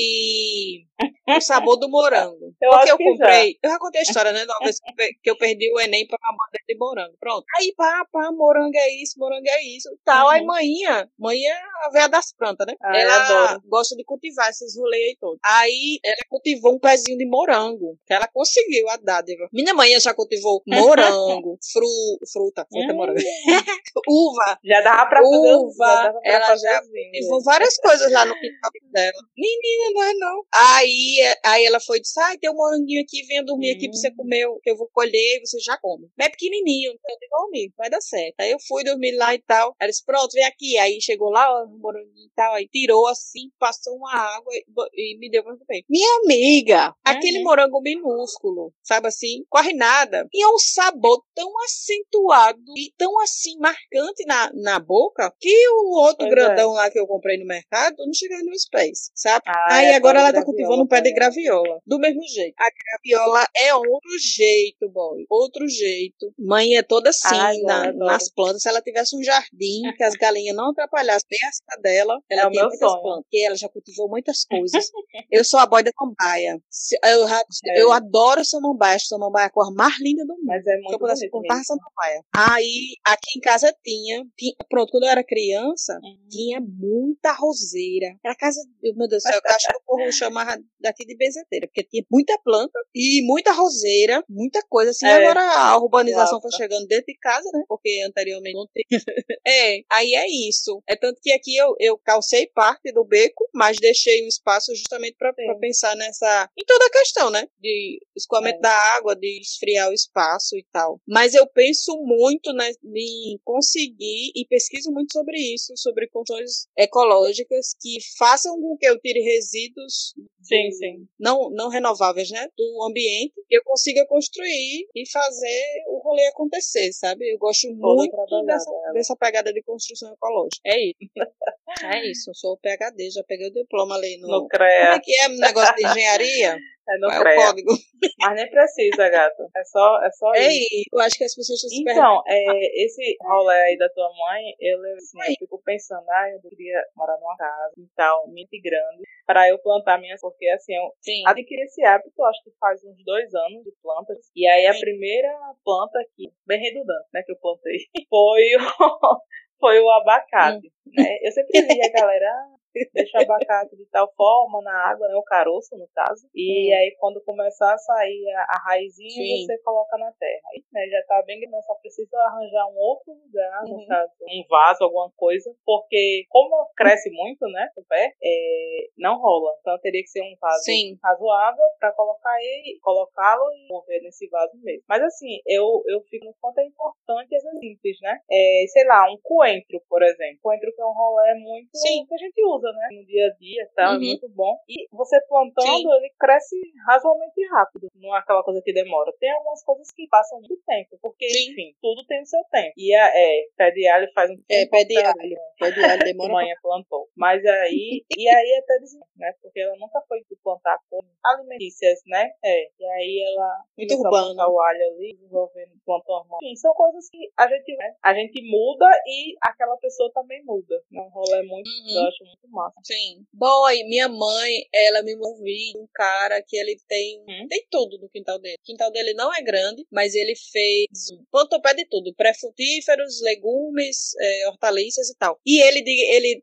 [1.37, 2.55] o sabor do morango.
[2.61, 3.59] Eu Porque eu comprei, já.
[3.63, 4.45] eu já contei a história, né?
[4.45, 4.79] Uma vez
[5.23, 7.17] que eu perdi o Enem pra uma bandeira de morango.
[7.21, 7.45] Pronto.
[7.57, 10.27] Aí, pá, pá, morango é isso, morango é isso tal.
[10.27, 10.33] Uhum.
[10.33, 12.75] Aí, manhã, manhã é a veia das plantas, né?
[12.83, 15.39] Ah, ela gosta de cultivar esses rolês aí todos.
[15.45, 19.49] Aí, ela cultivou um pezinho de morango, que ela conseguiu a dádiva.
[19.53, 20.28] Minha mãe já cultivou
[20.67, 21.87] morango, fru,
[22.33, 23.19] fruta, fruta morango,
[24.09, 24.59] uva.
[24.65, 25.75] Já dava pra fazer uva.
[25.79, 29.19] Já pra ela fazer já cultivou várias coisas lá no quintal dela.
[29.37, 30.45] Menina, não é não.
[30.55, 33.77] Aí, aí ela foi e disse, ah, tem um moranguinho aqui, venha dormir hum.
[33.77, 34.17] aqui pra você hum.
[34.17, 36.09] comer, que eu vou colher e você já come.
[36.17, 38.35] Mas é pequenininho, então eu digo, dormir, vai dar certo.
[38.41, 39.75] Aí eu fui dormir lá e tal.
[39.81, 40.77] Ela disse, pronto, vem aqui.
[40.79, 44.65] Aí chegou lá, ó, o moranguinho e tal, aí tirou assim, passou uma água e,
[44.95, 45.85] e me deu pra comer.
[45.89, 50.08] Minha amiga, aquele morango minúsculo, sabe assim, corre nada.
[50.33, 56.01] E é um sabor tão acentuado e tão assim, marcante na, na boca, que o
[56.01, 56.75] outro pois grandão é.
[56.75, 59.45] lá que eu comprei no mercado não chegou nos pés, sabe?
[59.47, 61.81] Ah, Aí é agora ela tá cultivando um pé de graviola.
[61.87, 62.55] Do mesmo jeito.
[62.59, 65.25] A graviola é outro jeito, boy.
[65.29, 66.33] Outro jeito.
[66.39, 68.63] Mãe é toda assim Ai, na, nas plantas.
[68.63, 71.39] Se ela tivesse um jardim que as galinhas não atrapalhassem bem
[71.71, 73.03] a dela, ela é tinha muitas sonho.
[73.03, 73.23] plantas.
[73.23, 74.91] Porque ela já cultivou muitas coisas.
[75.31, 76.61] eu sou a boy da samambaia.
[77.05, 77.83] Eu, é.
[77.83, 78.99] eu adoro samambaia.
[78.99, 80.47] Samambaia é a cor mais linda do mundo.
[80.47, 82.23] Mas é muito eu pudesse contar samambaia.
[82.35, 86.29] Aí, aqui em casa tinha, tinha, Pronto, quando eu era criança, uhum.
[86.31, 88.17] tinha muita roseira.
[88.25, 88.61] Era casa.
[88.83, 92.05] Meu Deus do céu, eu acho que o povo chamava daqui de benzedeira, porque tinha
[92.11, 95.07] muita planta e muita roseira, muita coisa assim.
[95.07, 95.15] É.
[95.15, 97.63] Agora a urbanização foi chegando dentro de casa, né?
[97.69, 98.87] Porque anteriormente não tinha.
[99.47, 100.83] é, aí é isso.
[100.87, 105.17] É tanto que aqui eu, eu calcei parte do beco, mas deixei um espaço justamente
[105.17, 106.49] para pensar nessa.
[106.57, 107.47] em toda a questão, né?
[107.61, 108.63] De escoamento é.
[108.63, 111.01] da água, de esfriar o espaço e tal.
[111.07, 117.75] Mas eu penso muito né, em conseguir e pesquiso muito sobre isso, sobre condições ecológicas
[117.81, 120.15] que façam com que eu tire resíduos
[120.49, 121.09] sim, sim.
[121.19, 122.49] Não, não renováveis, né?
[122.57, 127.31] Do ambiente, eu consiga construir e fazer o rolê acontecer, sabe?
[127.33, 130.61] Eu gosto muito dessa, dessa pegada de construção ecológica.
[130.65, 130.97] É isso.
[131.85, 134.29] é isso, eu sou PHD, já peguei o diploma ali no.
[134.29, 134.87] No CREA.
[134.87, 136.57] Como é que é negócio de engenharia?
[136.89, 137.39] É no é CREA.
[137.39, 137.73] o código?
[138.19, 139.43] Mas nem precisa, gato.
[139.55, 140.89] É só, é só É isso.
[140.91, 144.43] Eu acho que as pessoas estão se Então, é, esse rolê aí da tua mãe,
[144.59, 149.03] eu, assim, eu fico pensando, ah, eu queria morar numa casa e tal, muito grande,
[149.27, 151.23] pra eu plantar minhas, porque assim, eu Sim.
[151.27, 154.81] adquiri esse hábito, acho que faz uns dois anos de plantas, e aí a Sim.
[154.81, 159.21] primeira planta aqui, bem redundante, né, que eu plantei, foi o,
[159.59, 160.91] foi o abacate, Hum.
[160.95, 162.57] né, eu sempre vi a galera, ah,
[162.95, 166.77] deixa o abacate de tal forma na água, né, o caroço no caso, e Hum.
[166.77, 169.47] aí quando começar a sair a, a raizinha, Sim.
[169.47, 173.13] você coloca na terra, aí, né, já tá bem grande, só precisa arranjar um outro
[173.13, 173.87] lugar, no Uhum.
[173.87, 179.55] caso, um vaso, alguma coisa, porque como cresce muito, né, o pé, é, não rola,
[179.61, 180.97] então teria que ser um vaso Sim.
[181.03, 184.83] razoável para colocar ele, colocá-lo e mover nesse vaso mesmo.
[184.89, 188.19] Mas assim, eu, eu fico no quanto é importante essas simples, né?
[188.31, 190.39] É, sei lá, um coentro, por exemplo.
[190.43, 192.05] Coentro que é um rolê muito Sim.
[192.07, 192.89] que a gente usa, né?
[192.93, 193.83] No dia a dia, tá?
[193.85, 194.01] É Uhum.
[194.01, 194.59] muito bom.
[194.69, 195.93] E você plantando, Sim.
[195.97, 197.89] ele cresce razoavelmente rápido.
[197.95, 199.13] Não é aquela coisa que demora.
[199.19, 201.53] Tem algumas coisas que passam muito tempo, porque, Sim.
[201.53, 202.73] enfim, tudo tem o seu tempo.
[202.77, 205.37] E a, é, pé de alho faz um É, tempo pé de a- alho.
[205.59, 207.09] Pé de alho demora manhã plantou.
[207.17, 209.33] Mas aí, e aí até dizer, né?
[209.43, 212.31] Porque ela nunca foi de plantar coisas alimentícias, né?
[212.45, 212.69] É.
[212.79, 214.35] E aí ela Muito começou a urbano.
[214.37, 216.39] plantar o alho ali, desenvolvendo plantou hormônio.
[216.47, 220.75] Enfim, são coisas que a gente, né, a gente muda e aquela pessoa também muda.
[220.95, 221.95] É um rolê muito, Uhum.
[222.03, 222.75] eu acho muito massa.
[222.85, 223.25] Sim.
[223.33, 227.47] Boy, minha mãe, ela me movi um cara que ele tem Hum.
[227.49, 228.57] tem tudo no quintal dele.
[228.61, 230.87] O quintal dele não é grande, mas ele fez
[231.31, 235.39] plantou pé de tudo, pré-frutíferos, legumes, é, hortaliças e tal.
[235.47, 236.43] E ele ele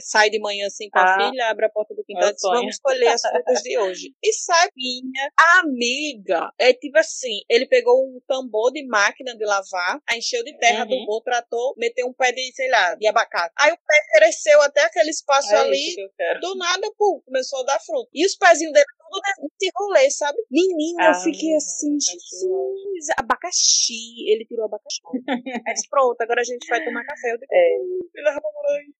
[0.00, 2.40] sai de manhã assim com a Ah, filha, abre a porta do quintal e diz,
[2.40, 2.54] sonho.
[2.58, 4.14] vamos escolher as frutas de hoje.
[4.22, 10.00] E sabe, minha amiga, é tipo assim, ele pegou um tambor de máquina de lavar,
[10.14, 10.94] encheu de terra, Uhum.
[10.94, 13.52] adubou, tratou, meteu um pé de, sei lá, de abacate.
[13.58, 15.96] Aí o pé cresceu até aquele espaço É ali,
[16.40, 18.08] do nada, pum, começou a dar fruto.
[18.12, 18.84] E os pezinhos dele
[19.42, 20.38] nesse rolê, sabe?
[20.50, 24.30] Menina, eu Ah, fiquei assim, abacaxi, Jesus, abacaxi.
[24.30, 25.00] Ele tirou abacaxi.
[25.76, 27.32] Disse, pronto, agora a gente vai tomar café.
[27.32, 27.78] Eu digo, É.
[27.80, 27.98] "Hum,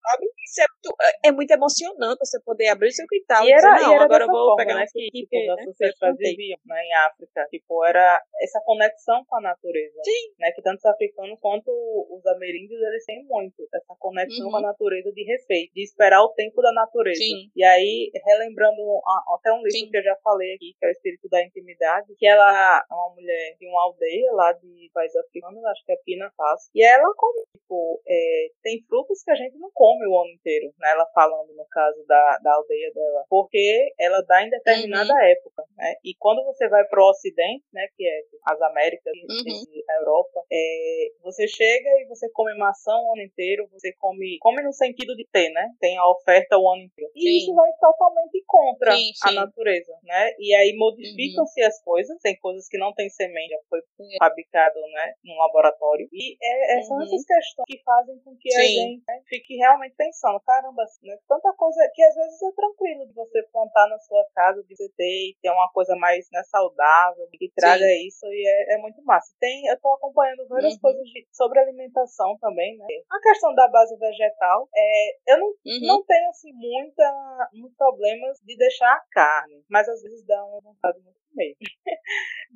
[0.03, 0.27] sabe?
[0.59, 3.85] É muito, é- é muito emocionante você poder abrir seu quintal e, E era, dizer,
[3.87, 6.85] não, e era agora eu vou forma, pegar né, que, tipo, que, os né, né,
[6.85, 7.47] em África.
[7.51, 10.01] Tipo, era essa conexão com a natureza.
[10.05, 10.35] Sim.
[10.39, 14.51] Né, que tanto os africanos quanto os ameríndios, eles têm muito essa conexão Uhum.
[14.53, 17.19] com a natureza de respeito, de esperar o tempo da natureza.
[17.19, 17.51] Sim.
[17.57, 18.83] E aí, relembrando
[19.35, 19.91] até um livro Sim.
[19.91, 23.15] que eu já falei aqui, que é o Espírito da Intimidade, que ela é uma
[23.15, 27.13] mulher de uma aldeia lá de país africano, acho que é Pina Faso, e ela
[27.17, 30.91] come, tipo, é, tem frutas que a gente não come o ano inteiro, né?
[30.91, 35.21] Ela falando no caso da, da aldeia dela, porque ela dá em determinada Uhum.
[35.21, 35.95] época, né?
[36.05, 39.65] E quando você vai pro ocidente, né, que é as Américas Uhum.
[39.73, 44.39] e a Europa, é, você chega e você come maçã o ano inteiro, você come,
[44.41, 45.69] come no sentido de ter, né?
[45.81, 47.11] Tem a oferta o ano inteiro.
[47.15, 47.37] E Sim.
[47.39, 49.39] isso vai totalmente contra Sim, a sim.
[49.93, 50.33] Natureza, né?
[50.39, 53.81] E aí modificam-se as coisas, tem coisas que não tem semente, já foi
[54.19, 56.09] fabricado, né, num laboratório.
[56.13, 57.03] E é, é- são Uhum.
[57.05, 58.75] essas questões que fazem com que a Sim.
[58.75, 63.13] gente né, fique realmente pensando, caramba, né, tanta coisa que às vezes é tranquilo de
[63.15, 67.27] você plantar na sua casa, de você ter, e ter uma coisa mais né, saudável,
[67.33, 69.33] que traga isso, e é, é muito massa.
[69.41, 70.81] Tem, eu tô acompanhando várias Uhum.
[70.81, 72.87] coisas de- sobre alimentação também, né?
[73.11, 75.87] A questão da base vegetal, é, eu não Uhum.
[75.87, 80.61] não tenho assim muita, muitos problemas de deixar a carne, mas às vezes dá uma
[80.61, 81.57] vontade muito comer.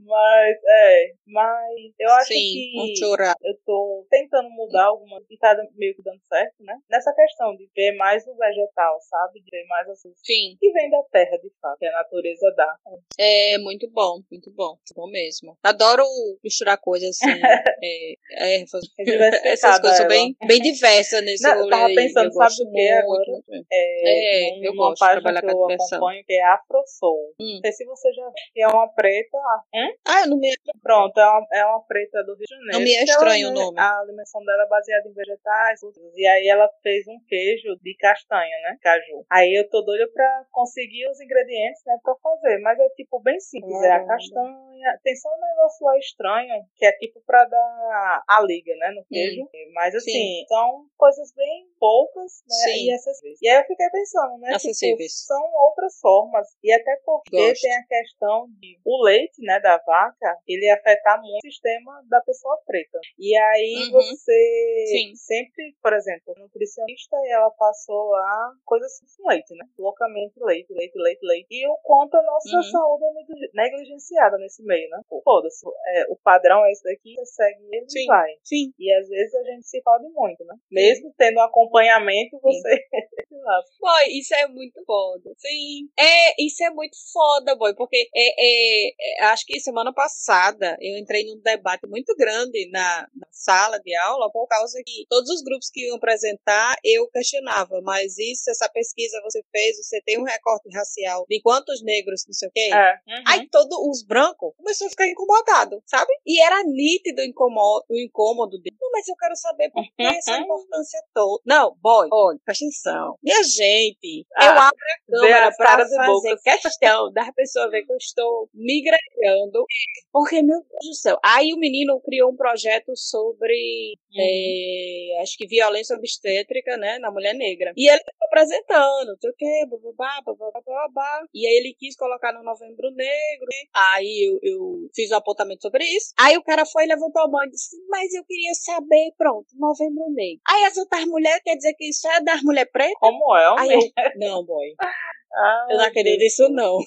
[0.04, 3.34] mas é, mas eu acho Sim, que chorar.
[3.42, 6.74] eu tô tentando mudar alguma e tá meio que dando certo, né?
[6.90, 9.40] Nessa questão de ver mais o vegetal, sabe?
[9.40, 12.52] De ver mais as coisas Sim, que vem da terra, de fato, que a natureza
[12.56, 12.76] dá.
[13.18, 15.56] é muito bom, muito bom, bom mesmo.
[15.62, 16.04] Adoro
[16.44, 17.40] misturar coisas assim,
[17.82, 22.26] é, é, fazer- É essas coisas são bem, bem diversas nesse Não, eu tava pensando,
[22.26, 23.30] eu sabe do quê muito, agora?
[23.32, 23.66] muito mesmo.
[23.72, 25.98] É, É, eu numa gosto de trabalhar que com eu diversão.
[25.98, 27.34] acompanho, que é AfroSoul.
[27.40, 27.54] Hum.
[27.54, 29.38] Não sei se você já viu, que é uma preta.
[29.74, 29.94] Hum?
[30.06, 30.50] Ah, eu não me
[30.82, 32.72] Pronto, é uma, é uma preta do Rio de Janeiro.
[32.72, 33.78] Não me é ela, estranho o nome.
[33.78, 35.80] A alimentação dela é baseada em vegetais.
[36.14, 38.78] E aí ela fez um queijo de castanha, né?
[38.82, 39.24] Caju.
[39.30, 41.96] Aí eu tô doida pra conseguir os ingredientes, né?
[42.02, 42.58] Pra fazer.
[42.58, 43.82] Mas é tipo bem simples.
[43.82, 44.56] É a castanha.
[45.02, 48.90] Tem só um negócio lá estranho, que é tipo pra dar a liga, né?
[48.90, 49.48] No queijo.
[49.74, 50.44] Mas assim, Sim.
[50.48, 52.54] são coisas bem poucas, né?
[52.56, 52.86] Sim.
[52.86, 53.38] E acessíveis.
[53.42, 54.46] E aí eu fiquei pensando, né?
[54.48, 55.24] Tipo, Acessíveis.
[55.26, 56.46] são outras formas.
[56.62, 57.62] E até porque Gosto.
[57.62, 62.20] tem a questão de o leite, né, da vaca, ele afetar muito o sistema da
[62.20, 62.98] pessoa preta.
[63.18, 63.92] E aí Uhum.
[63.92, 65.14] você Sim.
[65.14, 69.64] sempre, por exemplo, nutricionista, ela passou a coisas com leite, né?
[69.78, 71.46] Loucamente leite, leite, leite, leite.
[71.50, 72.62] E o quanto a nossa Uhum.
[72.62, 75.00] saúde é negli- negligenciada nesse meio, né?
[75.08, 78.06] Pô, Foda-se, é, o padrão é esse daqui, você segue ele e Sim.
[78.06, 78.30] vai.
[78.44, 78.72] Sim.
[78.78, 80.54] E às vezes a gente se fode muito, né?
[80.70, 82.80] Mesmo tendo um acompanhamento, você
[83.32, 83.76] lasca.
[83.80, 85.32] Boy, isso é muito foda.
[85.38, 85.88] Sim.
[85.98, 90.98] É, isso é muito foda, boy, porque é, é, é, acho que semana passada eu
[90.98, 95.42] entrei num debate muito grande na, na sala de aula por causa que todos os
[95.42, 100.24] grupos que iam apresentar eu questionava, mas isso, essa pesquisa você fez, você tem um
[100.24, 102.70] recorte racial de quantos negros, não sei o quê.
[102.72, 102.92] É.
[103.08, 103.24] Uhum.
[103.26, 106.12] Aí todos os brancos começou a ficar incomodado, sabe?
[106.26, 108.76] E era nítido o incômodo, o incômodo dele.
[108.80, 111.42] Não, mas eu quero saber por que essa importância toda.
[111.46, 113.18] Não, boy, olha, presta atenção.
[113.22, 116.42] Minha gente, eu Ah, abro a câmera e fazer bocas.
[116.42, 119.64] questão das pessoas ver que eu estou migrando.
[120.12, 121.18] Porque, meu Deus do céu.
[121.24, 124.22] Aí o menino criou um projeto sobre Uhum.
[124.22, 127.72] é, acho que violência obstétrica, né, na mulher negra.
[127.76, 131.26] E ele apresentando, não sei o que, bababá, bababá, babá.
[131.34, 133.46] E aí ele quis colocar no Novembro Negro.
[133.46, 133.68] né?
[133.74, 136.12] Aí eu, eu fiz um apontamento sobre isso.
[136.18, 140.04] Aí o cara foi levantou a mão e disse, mas eu queria saber, pronto, Novembro
[140.14, 140.40] Negro.
[140.48, 142.98] Aí as outras mulheres, quer dizer que isso é das mulheres pretas?
[143.00, 143.92] Como é, homem?
[143.96, 144.74] eu, não, boy,
[145.36, 146.78] Ah, eu não acredito nisso não.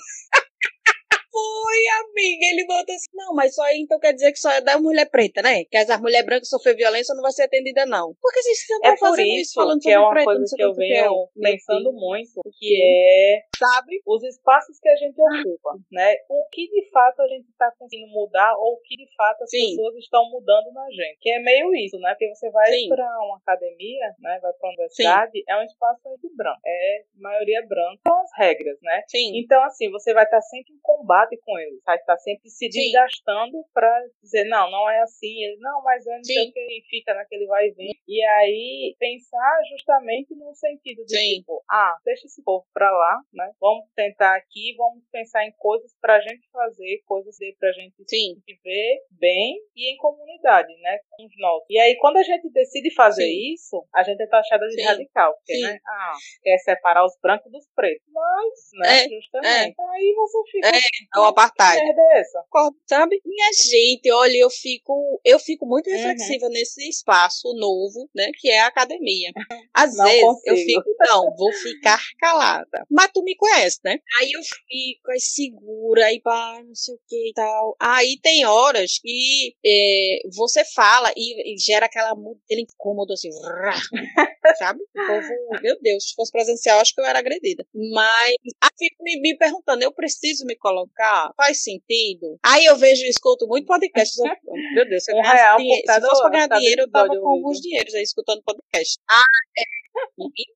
[1.32, 2.46] Foi, amiga.
[2.52, 3.08] Ele botou assim.
[3.14, 5.64] Não, mas só aí então quer dizer que só é da mulher preta, né?
[5.66, 8.14] Que as mulheres brancas sofrer violência não vai ser atendida, não.
[8.22, 10.56] Por que vocês estão É fazendo isso isso, falando que sobre é uma preta, coisa
[10.56, 11.96] que eu que, que venho eu- pensando Sim.
[11.98, 14.02] muito, que é Sabe?
[14.06, 16.16] os espaços que a gente ocupa, né?
[16.30, 19.50] O que de fato a gente está conseguindo mudar ou o que de fato as
[19.50, 19.76] Sim.
[19.76, 21.18] pessoas estão mudando na gente.
[21.22, 22.10] Que é meio isso, né?
[22.12, 22.90] Porque você vai Sim.
[22.90, 24.40] para uma academia, né?
[24.42, 26.60] Vai para uma universidade, é um espaço de branco.
[26.66, 28.00] É maioria branca.
[28.08, 29.04] São as regras, né?
[29.08, 29.38] Sim.
[29.40, 33.64] Então, assim, você vai estar sempre em combate com eles, vai estar sempre se desgastando
[33.74, 36.50] para dizer, não, não é assim, ele, não, mas é não sei Sim.
[36.50, 37.92] o que, e fica naquele vai e vem.
[38.08, 41.40] E aí, pensar justamente no sentido de, Sim.
[41.40, 43.52] tipo, ah, deixa esse povo pra lá, né?
[43.60, 48.36] Vamos tentar aqui, vamos pensar em coisas pra gente fazer, coisas pra gente Sim.
[48.48, 50.98] viver bem e em comunidade, né?
[51.12, 51.66] Com os nossos.
[51.70, 53.54] E aí, quando a gente decide fazer Sim.
[53.54, 55.80] isso, a gente é taxada de radical, porque, né?
[55.88, 58.04] Ah, quer separar os brancos dos pretos.
[58.12, 59.06] Mas, né?
[59.06, 59.76] É, Justamente.
[59.80, 60.68] Aí você fica.
[60.68, 60.80] É
[61.16, 61.80] o apartheid.
[61.80, 62.44] Que é essa?
[62.88, 63.22] Sabe?
[63.26, 65.96] Minha gente, olha, eu fico, eu fico muito Uhum.
[65.96, 69.32] reflexiva nesse espaço novo, né, que é a academia.
[69.74, 70.82] Às Não vezes eu consigo.
[70.84, 72.86] fico, não, vou ficar calada.
[72.90, 73.98] Mas tu me conhece, né?
[74.20, 77.76] Aí eu fico, aí segura, aí pá, não sei o que e tal.
[77.80, 82.12] Aí tem horas que é, você fala e, e gera aquela,
[82.46, 83.30] aquele incômodo assim,
[84.58, 84.80] sabe?
[84.82, 87.66] O povo, meu Deus, se fosse presencial, acho que eu era agredida.
[87.74, 90.99] Mas aí fico me, me perguntando, eu preciso me colocar?
[91.38, 92.38] Faz sentido?
[92.46, 94.14] Aí eu vejo e escuto muito podcast.
[94.20, 97.08] eu- Meu Deus, se, eu ganhasse real se fosse pra ganhar cada dinheiro, eu tava
[97.22, 98.98] com alguns dinheiros aí escutando podcast.
[99.10, 99.22] Ah,
[99.58, 99.79] é.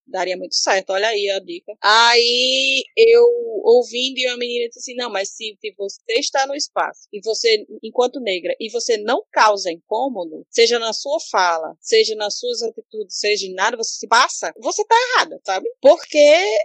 [0.08, 1.74] Daria muito certo, olha aí a dica.
[1.82, 3.24] Aí eu
[3.64, 7.20] ouvindo e uma menina disse assim: não, mas se, se você está no espaço e
[7.24, 12.62] você, enquanto negra, e você não causa incômodo, seja na sua fala, seja nas suas
[12.62, 15.68] atitudes, seja em nada, você se passa, você tá errada, sabe?
[15.82, 16.18] Porque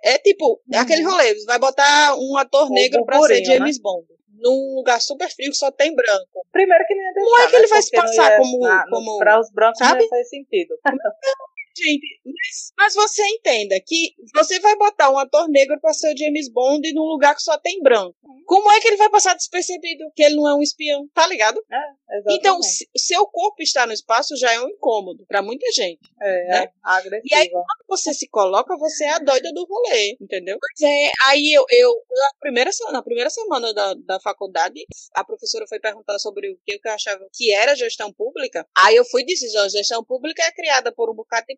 [0.05, 3.45] é tipo, é aquele rolê, você vai botar um ator negro pra ser né?
[3.45, 4.07] James Bond.
[4.41, 6.47] Num lugar super frio que só tem branco.
[6.53, 7.59] Primeiro que nem ia deixar, Como é que né?
[7.59, 9.95] ele vai se passar ia- como- na- como- Pra os brancos sabe?
[9.95, 10.75] não ia fazer sentido.
[11.79, 16.19] Gente, mas, mas você entenda que você vai botar um ator negro pra ser o
[16.19, 18.17] James Bond num lugar que só tem branco.
[18.47, 21.07] Como é que ele vai passar despercebido que ele não é um espião?
[21.13, 21.63] Tá ligado?
[22.11, 22.39] Exatamente.
[22.39, 26.01] Então, se, seu corpo estar no espaço já é um incômodo pra muita gente.
[26.21, 26.65] é, né?
[26.65, 27.23] é agressiva.
[27.25, 30.59] E aí, quando você se coloca, você é a doida do rolê, entendeu?
[30.59, 34.81] Pois é, aí eu, eu na, primeira, na primeira semana da, da faculdade,
[35.15, 38.67] a professora foi perguntar sobre o que eu achava que era gestão pública.
[38.77, 41.55] Aí eu fui e disse, gestão pública é criada por um bocado de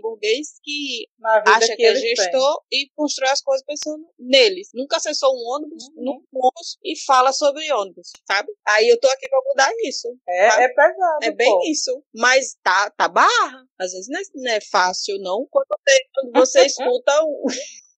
[0.00, 1.06] burguês que
[1.46, 2.16] acha que, é eles têm.
[2.16, 4.68] gestor e constrói as coisas pensando neles.
[4.74, 6.04] Nunca acessou um ônibus, Uhum.
[6.04, 8.52] num ônibus e fala sobre ônibus, sabe?
[8.66, 10.08] Aí eu tô aqui pra mudar isso.
[10.28, 10.62] É, sabe?
[10.64, 11.18] é pesado.
[11.22, 11.62] É bem pô.
[11.66, 12.04] isso.
[12.14, 13.64] Mas tá, tá barra.
[13.78, 15.46] Às vezes não é, não é fácil, não.
[15.50, 17.44] Quando você, quando você escuta um-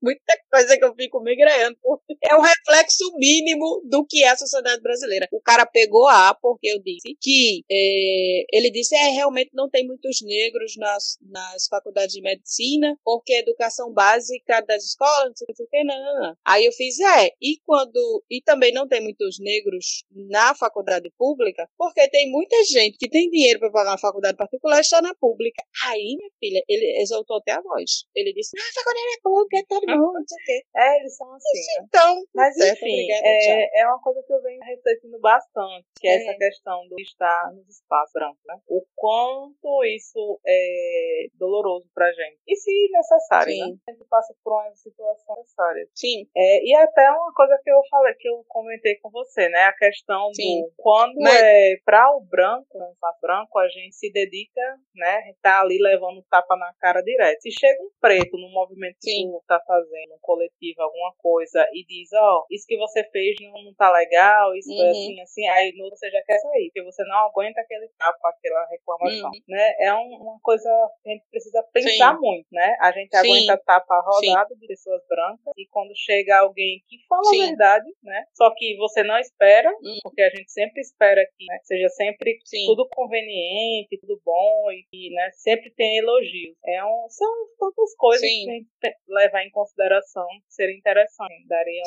[0.04, 1.76] muita coisa que eu fico migrando.
[2.22, 5.26] É o reflexo mínimo do que é a sociedade brasileira.
[5.32, 9.86] O cara pegou A porque eu disse que é, ele disse é realmente não tem
[9.86, 15.46] muitos negros nas, nas faculdades de medicina porque a educação básica das escolas não sei
[15.58, 16.36] o que não.
[16.46, 21.68] Aí eu fiz é e quando e também não tem muitos negros na faculdade pública
[21.78, 25.14] porque tem muita gente que tem dinheiro para pagar uma faculdade particular e está na
[25.14, 25.62] pública.
[25.86, 28.04] Aí minha filha ele exaltou até a voz.
[28.14, 30.62] Ele disse ah, a faculdade é pública todo não, não sei o quê.
[30.76, 31.58] É, eles são assim.
[31.58, 31.84] Né?
[31.86, 36.08] então, Mas certo, enfim, obrigada, é, é uma coisa que eu venho refletindo bastante, que
[36.08, 36.16] é, É.
[36.28, 38.58] essa questão do estar nos espaços brancos, né?
[38.68, 42.38] O quanto isso é doloroso pra gente.
[42.46, 43.70] E se necessário, Sim.
[43.72, 43.76] né?
[43.88, 45.88] A gente passa por uma situação necessária.
[45.94, 49.64] Sim, É, e até uma coisa que eu falei, que eu comentei com você, né?
[49.64, 50.62] A questão Sim.
[50.62, 54.60] do quando Mas- é para o branco, né, para branco, a gente se dedica,
[54.94, 55.32] né?
[55.42, 57.40] Tá ali levando tapa na cara direto.
[57.42, 59.30] Se chega um preto no movimento que Sim.
[59.30, 63.74] tu tá fazendo, um coletivo, alguma coisa, e diz, ó, isso que você fez não,
[63.74, 64.90] tá legal, isso foi Uhum.
[64.90, 68.66] assim, assim, aí no você já quer sair, porque você não aguenta aquele tapa, aquela
[68.68, 69.40] reclamação, Uhum.
[69.48, 69.74] né?
[69.80, 70.68] É um- uma coisa
[71.02, 72.76] que a gente precisa pensar muito, né?
[72.80, 73.18] A gente Sim.
[73.26, 77.42] aguenta tapa rodado de pessoas brancas e quando chega alguém que fala Sim.
[77.42, 78.24] a verdade, né?
[78.34, 79.98] Só que você não espera, Hum.
[80.02, 82.66] porque a gente sempre espera que né, seja sempre sim.
[82.66, 86.56] tudo conveniente, tudo bom e que né, sempre tem elogios.
[86.66, 88.44] É um, são tantas coisas Sim.
[88.44, 88.54] que a
[88.90, 91.46] gente levar em consideração que seria interessante.
[91.48, 91.82] Daria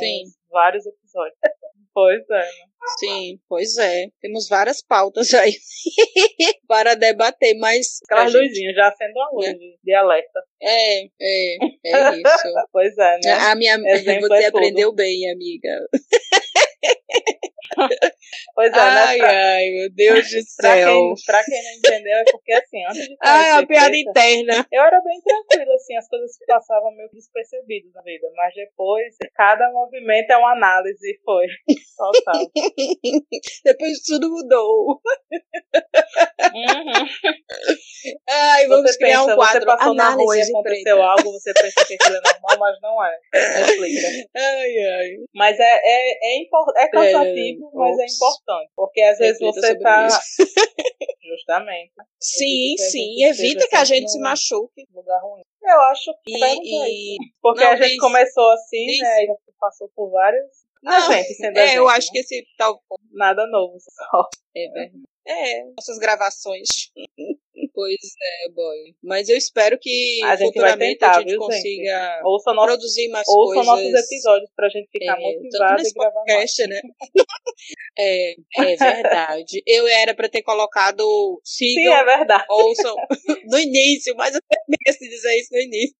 [0.49, 1.38] vários episódios.
[1.93, 2.67] pois é, né?
[2.99, 4.07] Sim, pois é.
[4.21, 5.51] Temos várias pautas aí
[6.67, 7.99] para debater, mas.
[8.05, 9.53] Aquelas a gente- luzinhas já acendem uma luz Né?
[9.83, 10.39] de, alerta.
[10.61, 12.47] É, é, é isso.
[12.71, 13.31] Pois é, né?
[13.33, 15.69] A minha Exemplo você é aprendeu bem, amiga.
[18.55, 19.17] Pois é, Ai, né?
[19.17, 20.88] Pra, ai, meu Deus do pra céu.
[20.89, 24.67] quem, pra quem não entendeu, é porque assim, antes de Ai, é uma piada interna.
[24.71, 29.69] Eu era bem tranquila, assim, as coisas passavam meio despercebidas na vida, mas depois, cada
[29.71, 31.47] movimento é uma análise, foi.
[31.97, 32.41] Total.
[33.65, 35.01] Depois tudo mudou.
[36.53, 37.07] Uhum.
[38.30, 39.59] Ai, vamos Você criar pensa, um quadro.
[39.61, 41.03] você passou na Análise rua e aconteceu preta.
[41.03, 43.17] algo, você pensa que aquilo é normal, mas não é.
[43.61, 44.07] Explica.
[44.36, 45.15] Ai, ai.
[45.34, 46.41] Mas é, é, é,
[46.78, 48.16] é cansativo, mas é ops.
[48.18, 48.72] Importante.
[48.76, 50.07] Porque às vezes Reflita você tá.
[50.07, 50.20] isso.
[51.30, 51.91] Justamente.
[52.22, 52.99] Sim, que a sim.
[52.99, 54.88] gente Evita que a gente se machuque.
[54.93, 55.41] lugar ruim.
[55.63, 57.32] Eu acho que E- e- isso.
[57.41, 59.24] Porque Não, a gente diz- começou assim, né?
[59.24, 60.45] E já passou por vários.
[60.82, 62.11] Não, a gente sendo É, eu gente, acho né?
[62.13, 62.82] que esse tal.
[63.11, 64.30] Nada novo, só.
[64.55, 65.03] É verdade.
[65.28, 66.68] É, nossas gravações.
[67.78, 68.95] Pois é, boy.
[69.03, 72.25] Mas eu espero que A gente vai tentar, a gente viu, consiga gente?
[72.25, 73.65] Ouça, nosso, produzir mais ouça coisas.
[73.67, 76.55] nossos episódios pra gente ficar é, motivado e gravar mais.
[76.55, 76.82] podcast, né?
[77.99, 79.61] é, é verdade.
[79.67, 81.03] Eu era pra ter colocado
[81.43, 82.45] Sim, sigam, é verdade.
[82.49, 82.95] ouçam
[83.45, 85.95] no início, mas eu esqueço de dizer isso no início.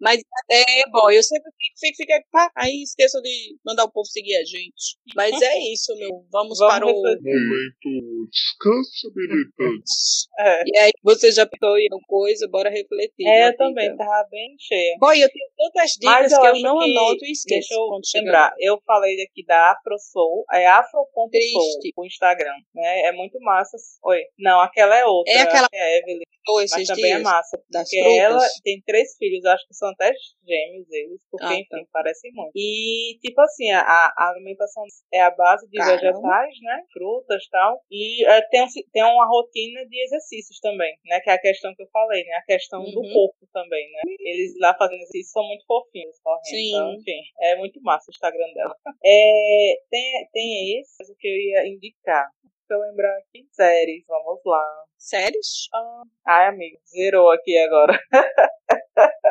[0.00, 0.20] Mas
[0.50, 4.36] é bom, eu sempre fico, fico, fico pá, aí esqueço de mandar o povo seguir
[4.36, 4.96] a gente.
[5.16, 6.10] Mas é isso, meu.
[6.30, 6.92] Vamos, Vamos para o.
[6.92, 10.28] Momento descanso militantes.
[10.40, 13.26] É, E aí, você já pensou em alguma coisa, bora refletir.
[13.26, 14.94] é eu também, tava bem cheia.
[15.00, 17.68] Bom, eu tenho tantas Mas dicas eu que eu não que- anoto e esqueço.
[17.68, 23.00] Deixa eu lembrar, eu falei aqui da AfroSoul, é afro.soul, o Instagram, né?
[23.06, 23.76] É muito massa.
[24.04, 24.22] Oi.
[24.38, 25.32] Não, aquela é outra.
[25.32, 26.22] É aquela- É a Evelyn,
[26.54, 27.62] Mas também é dias massa.
[27.70, 28.18] das Porque frutas.
[28.22, 30.12] ela tem três filhos, acho que são até
[30.46, 31.88] gêmeos eles, porque, Ah, enfim, tá.
[31.92, 32.52] parecem muito.
[32.54, 36.00] E, tipo assim, a, a alimentação é a base de Caramba.
[36.00, 36.82] vegetais, né?
[36.92, 37.80] Frutas e tal.
[37.90, 41.20] E é, tem, tem uma rotina de exercícios também, né?
[41.20, 42.34] Que é a questão que eu falei, né?
[42.36, 43.12] A questão do Uhum.
[43.12, 44.00] corpo também, né?
[44.20, 46.44] Eles lá fazendo exercício são muito fofinhos, correndo.
[46.44, 46.68] Sim.
[46.68, 48.74] Então, enfim, é muito massa o Instagram dela.
[49.04, 52.28] É, tem, tem esse, mas o que eu ia indicar.
[52.70, 54.84] Eu lembrar aqui, séries, vamos lá.
[54.98, 55.68] Séries?
[55.74, 57.98] Ah, Ai, amigo, zerou aqui agora.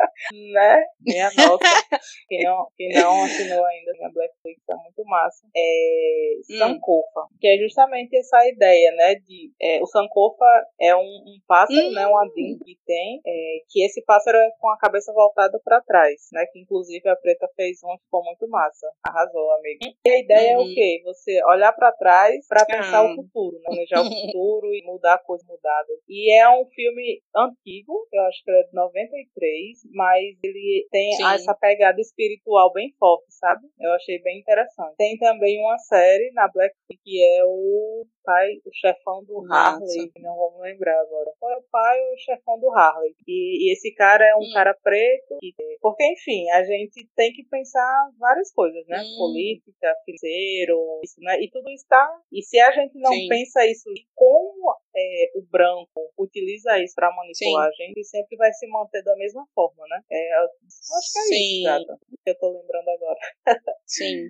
[0.52, 0.84] né?
[1.00, 1.64] Minha nota.
[2.28, 5.46] que, não, que não assinou ainda minha Blackflix, é muito massa.
[5.56, 6.18] É
[6.50, 6.58] Hum.
[6.58, 7.26] Sankofa.
[7.40, 9.14] Que é justamente essa ideia, né?
[9.16, 10.44] De, é, o Sankofa
[10.80, 11.92] é um, um pássaro, Hum.
[11.92, 12.06] né?
[12.06, 13.20] Um adinho que tem.
[13.26, 16.44] é, que esse pássaro é com a cabeça voltada pra trás, né?
[16.52, 18.86] Que inclusive a Preta fez um, ficou muito massa.
[19.06, 19.78] Arrasou, amigo.
[20.06, 20.64] E a ideia é Uhum.
[20.64, 21.00] o quê?
[21.04, 23.04] Você olhar pra trás pra pensar Ah.
[23.12, 23.64] o futuro, né?
[23.66, 24.04] Planejar o
[24.36, 25.98] futuro e mudar coisas mudadas.
[26.08, 31.24] E é um filme antigo, eu acho que é de 93, mas ele tem Sim.
[31.24, 33.66] essa pegada espiritual bem forte, sabe?
[33.80, 34.96] Eu achei bem interessante.
[34.96, 36.74] Tem também uma série na Black
[37.04, 39.40] que é o pai, o chefão do.
[39.50, 41.32] Harley, não vamos lembrar agora.
[41.40, 43.14] Qual é o pai o chefão do Harley?
[43.26, 44.52] E, e esse cara é um Hum.
[44.52, 49.00] cara preto, que- porque enfim, a gente tem que pensar várias coisas, né?
[49.00, 49.16] Hum.
[49.16, 51.40] Política, financeiro, isso, né?
[51.40, 52.06] E tudo está.
[52.30, 53.28] E se a gente não Sim.
[53.28, 58.66] pensa isso como é, o branco utiliza isso para manipular a gente, sempre vai se
[58.66, 60.00] manter da mesma forma, né?
[60.10, 61.60] É, eu acho que é Sim.
[61.60, 63.18] isso, Gata, que eu tô lembrando agora.
[63.86, 64.26] Sim.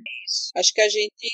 [0.57, 1.28] Acho que a gente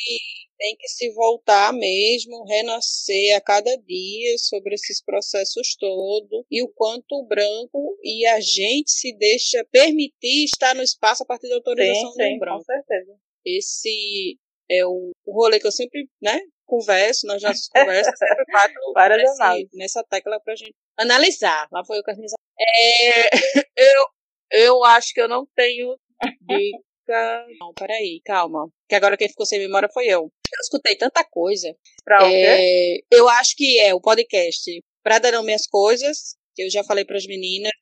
[0.58, 6.68] tem que se voltar mesmo, renascer a cada dia sobre esses processos todos e o
[6.68, 11.56] quanto o branco e a gente se deixa permitir estar no espaço a partir da
[11.56, 12.64] autorização Sim, sim, do com branco.
[12.64, 13.16] certeza.
[13.44, 14.38] Esse
[14.70, 18.72] é o, o rolê que eu sempre, né, converso nas nossas conversas, sempre bato
[19.18, 21.68] nesse- nessa tecla pra gente analisar.
[21.70, 22.10] Lá foi o que.
[22.10, 23.28] É,
[23.76, 24.06] eu,
[24.50, 25.96] eu acho que eu não tenho
[26.40, 27.46] Dica.
[27.60, 28.66] Não, peraí, calma.
[28.88, 30.30] Que agora quem ficou sem memória foi eu.
[30.54, 31.74] Eu escutei tanta coisa.
[32.04, 32.34] Pra o quê?
[32.34, 36.84] É, eu acho que é o podcast Pra Dar Nome às Coisas, que eu já
[36.84, 37.72] falei pras meninas,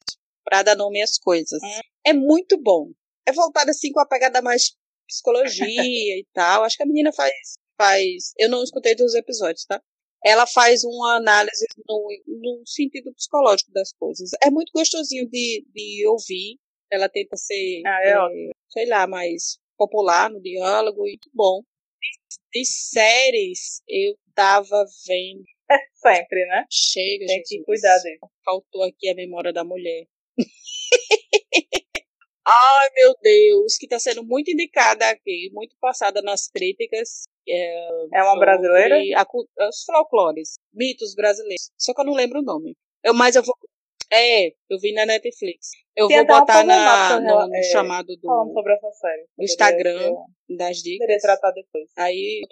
[0.45, 1.62] Pra Dar Nome às Coisas.
[1.62, 1.81] Hum.
[2.05, 2.91] É muito bom.
[3.27, 4.75] É voltado assim com a pegada mais
[5.07, 5.66] psicologia
[6.18, 6.64] e tal.
[6.64, 7.33] Acho que a menina faz,
[7.77, 8.33] faz.
[8.39, 9.81] Eu não escutei todos os episódios, tá?
[10.25, 14.31] Ela faz uma análise no, no sentido psicológico das coisas.
[14.43, 16.59] É muito gostosinho de, de ouvir.
[16.91, 21.62] Ela tenta ser, Ah, é é, sei lá, mais popular no diálogo e bom.
[22.53, 25.44] De, séries, eu tava vendo.
[25.94, 26.64] Sempre, né?
[26.70, 27.64] Chega, Tem que Jesus.
[27.64, 28.18] cuidar dele.
[28.44, 30.07] Faltou aqui a memória da mulher.
[32.44, 37.22] Ai, meu Deus, que tá sendo muito indicada aqui, muito passada nas críticas.
[37.48, 38.96] É, É uma brasileira?
[39.16, 39.26] a
[39.68, 41.70] os folclores, mitos brasileiros.
[41.78, 42.76] Só que eu não lembro o nome.
[43.05, 43.57] Eu, mas eu vou.
[44.14, 45.70] É, eu vi na Netflix.
[45.96, 49.26] Eu Tem vou botar na, no, no é, chamado Falando do, sobre essa série.
[49.38, 50.14] do Instagram
[50.50, 51.22] das Poderia dicas.
[51.22, 51.88] tratar depois.
[51.96, 52.42] Aí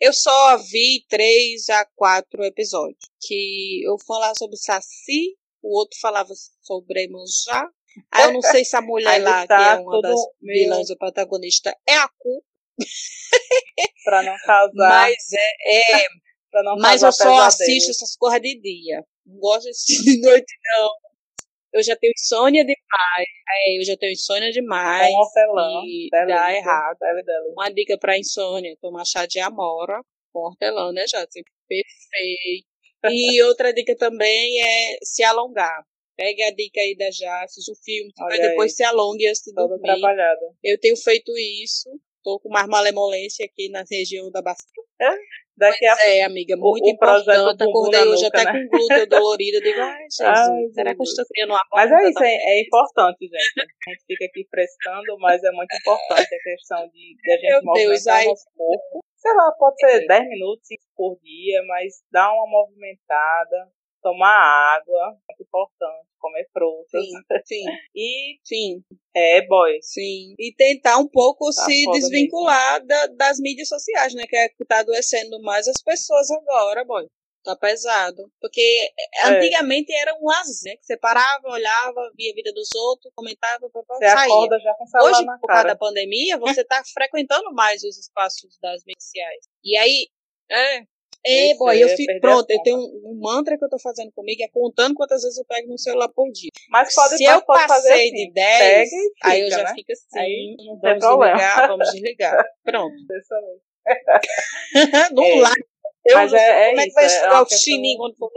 [0.00, 2.98] eu, só vi três a quatro episódios.
[3.20, 7.68] Que eu falar sobre Saci, o outro falava sobre Manjá.
[8.12, 10.98] Aí eu não sei se a mulher lá, que tá é uma das vilãs do
[10.98, 12.44] protagonista, é a cu.
[14.04, 14.90] Pra não causar.
[14.90, 16.08] Mas, é, é,
[16.80, 17.42] mas eu só pesadelo.
[17.42, 19.04] assisto essas coisas de dia.
[19.26, 20.88] Não gosto de assistir de noite, não.
[21.72, 23.26] Eu já tenho insônia demais.
[23.66, 25.10] É, eu já tenho insônia demais.
[25.12, 25.82] Com hortelã.
[25.84, 26.98] e delícia, dá errado.
[26.98, 27.52] dele.
[27.52, 30.00] Uma dica pra insônia, tomar chá de amora
[30.32, 31.42] com hortelã, né, Jade?
[31.68, 32.66] Perfeito.
[33.10, 35.84] E outra dica também é se alongar.
[36.16, 39.52] Pegue a dica aí da Já, o filme, Olha mas depois se alongue antes de
[39.52, 39.82] Toda dormir.
[40.00, 40.40] trabalhada.
[40.64, 41.90] Eu tenho feito isso.
[42.24, 44.64] Tô com mais malemolência aqui na região da bacia.
[45.56, 47.24] Daqui a É, amiga, muito o importante.
[47.56, 48.60] bumbum Acordei hoje nuca, até né?
[48.68, 49.56] com glúteo dolorido.
[49.58, 52.34] Eu digo, ai, Jesus, Ai, será que eu estou criando uma Mas é isso, é,
[52.34, 53.60] é importante, gente.
[53.86, 57.48] A gente fica aqui frescando, mas é muito importante a questão de, de a gente
[57.50, 58.24] Meu movimentar Deus, ai.
[58.26, 59.00] nosso corpo.
[59.16, 60.06] Sei lá, pode ser É.
[60.06, 63.68] 10 minutos 5 por dia, mas dar uma movimentada,
[64.10, 67.02] tomar água, muito importante, comer frutas.
[67.04, 67.12] Sim,
[67.44, 68.82] sim, E sim,
[69.14, 69.78] é, boy.
[69.82, 70.34] sim.
[70.38, 74.24] E tentar um pouco Tá se desvincular da- das mídias sociais, né?
[74.28, 77.06] Que é que tá adoecendo mais as pessoas agora, boy.
[77.44, 78.30] Tá pesado.
[78.40, 78.60] Porque
[79.22, 79.28] É.
[79.28, 80.76] antigamente era um lazer, né?
[80.76, 84.32] Que você parava, olhava, via a vida dos outros, comentava, Você saía.
[84.32, 87.82] acorda já com o celular Hoje, na por causa da pandemia, você tá frequentando mais
[87.84, 89.46] os espaços das mídias sociais.
[89.64, 90.08] E aí,
[90.50, 90.82] é.
[91.26, 92.50] É, boy, eu ia fico pronto.
[92.50, 95.44] Eu tenho um, um mantra que eu tô fazendo comigo, é contando quantas vezes eu
[95.44, 96.50] pego no celular por dia.
[96.70, 99.74] Mas pode, Se eu pode passei assim, de 10, pega fica, aí eu já né?
[99.74, 102.44] fico assim, Aí vamos desligar, vamos desligar.
[102.64, 102.94] Pronto.
[105.12, 105.40] Não É.
[105.40, 105.50] lá.
[106.06, 108.30] Eu Mas é, é como é que vai é estourar uma o chininho quando for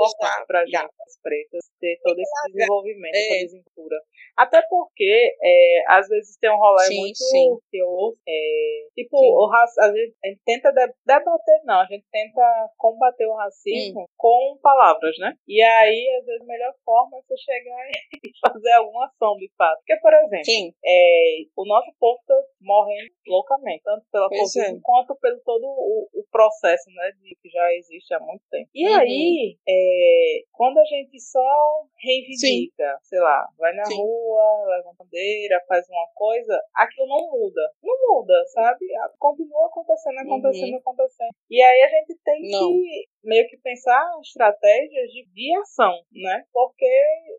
[0.68, 0.82] Já.
[0.82, 3.20] gente, as pretas, ter todo esse desenvolvimento, É.
[3.20, 4.02] essa desenvoltura.
[4.40, 7.58] Até porque, é, às vezes tem um rolê Sim, muito sim.
[7.70, 9.34] que eu é, tipo, Sim.
[9.34, 13.34] o raci- a, gente, a gente tenta de- debater, não, a gente tenta combater o
[13.34, 13.36] Hum.
[13.36, 15.34] racismo com palavras, né?
[15.46, 17.92] E aí, às vezes, a melhor forma é você chegar e
[18.64, 19.78] fazer alguma ação de fato.
[19.80, 24.80] Porque, por exemplo, é, o nosso povo tá morrendo loucamente, tanto pela Covid é.
[24.82, 28.70] quanto pelo todo o, o processo, né, de, que já existe há muito tempo.
[28.74, 28.96] E Uhum.
[28.96, 33.96] aí, é, quando a gente só reivindica, sei lá, vai na Sim.
[34.30, 37.62] Rua, levanta a bandeira, faz uma coisa, aquilo não muda.
[37.84, 38.86] Não muda, sabe?
[39.18, 41.30] Continua acontecendo, acontecendo, acontecendo.
[41.50, 42.50] E aí a gente tem Uhum.
[42.52, 42.72] Não.
[42.72, 46.44] que meio que pensar estratégias de, de ação, né?
[46.54, 46.86] Porque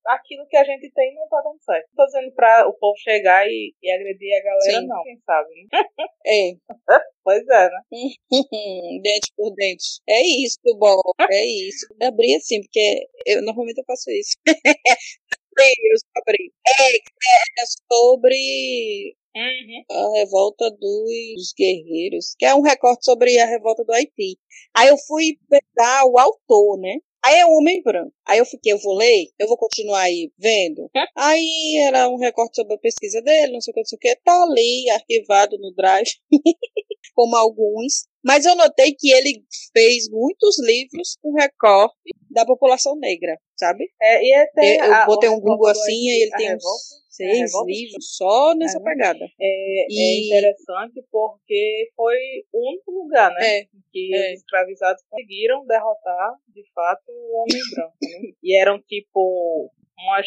[0.06, 1.86] aquilo que a gente tem não tá dando certo.
[1.88, 4.86] Não tô dizendo pra o povo chegar e, e agredir a galera, Sim.
[4.86, 5.02] não.
[5.02, 5.68] Quem sabe, né?
[6.26, 7.00] é.
[7.24, 7.80] Pois é, né?
[9.02, 10.00] dente por dente.
[10.08, 11.00] É isso, bom.
[11.30, 11.86] É isso.
[12.00, 14.36] Eu abri assim, porque eu normalmente eu faço isso.
[15.68, 16.52] eu abri.
[16.66, 19.84] É, é sobre Uhum.
[19.88, 24.36] a revolta dos guerreiros, que é um recorte sobre a revolta do Haiti.
[24.74, 26.96] Aí eu fui pegar o autor, né?
[27.24, 28.12] Aí é um homem branco.
[28.26, 30.88] Aí eu fiquei, eu vou ler, eu vou continuar aí vendo.
[31.16, 34.00] Aí era um recorte sobre a pesquisa dele, não sei o que, não sei o
[34.00, 34.16] que.
[34.24, 36.08] Tá ali, arquivado no Drive,
[37.14, 38.06] como alguns.
[38.24, 39.42] Mas eu notei que ele
[39.72, 41.94] fez muitos livros com recorte
[42.30, 43.90] da população negra, sabe?
[44.00, 46.62] É, e até Eu, eu a- botei um Google assim e ele tem uns
[47.08, 49.24] seis livros só nessa pegada.
[49.40, 52.16] é, é E- interessante porque foi
[52.52, 53.60] o único lugar, né?
[53.60, 54.32] É, que É.
[54.34, 57.96] os escravizados conseguiram derrotar, de fato, o homem branco.
[58.02, 58.32] Né?
[58.42, 60.26] E eram, tipo, umas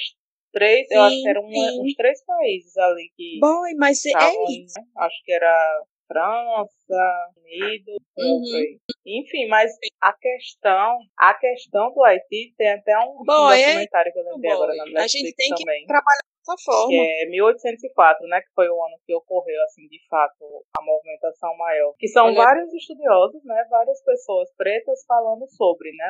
[0.51, 1.81] três, eu acho Sim, que eram uma- sim.
[1.81, 4.73] uns três países ali que Bom, mas é isso.
[4.79, 4.85] né?
[4.97, 8.77] Acho que era França, Unidos, Uhum.
[9.05, 14.19] enfim, mas a questão, a questão do Haiti tem até um, Boy, é documentário que
[14.19, 15.85] eu lembrei agora na Netflix a gente tem que também.
[15.85, 16.87] trabalhar dessa forma.
[16.89, 21.55] que é 1804, né, que foi o ano que ocorreu, assim, de fato, a movimentação
[21.57, 21.93] maior.
[21.97, 26.05] Que são Olha- vários estudiosos, né, várias pessoas pretas falando sobre, né,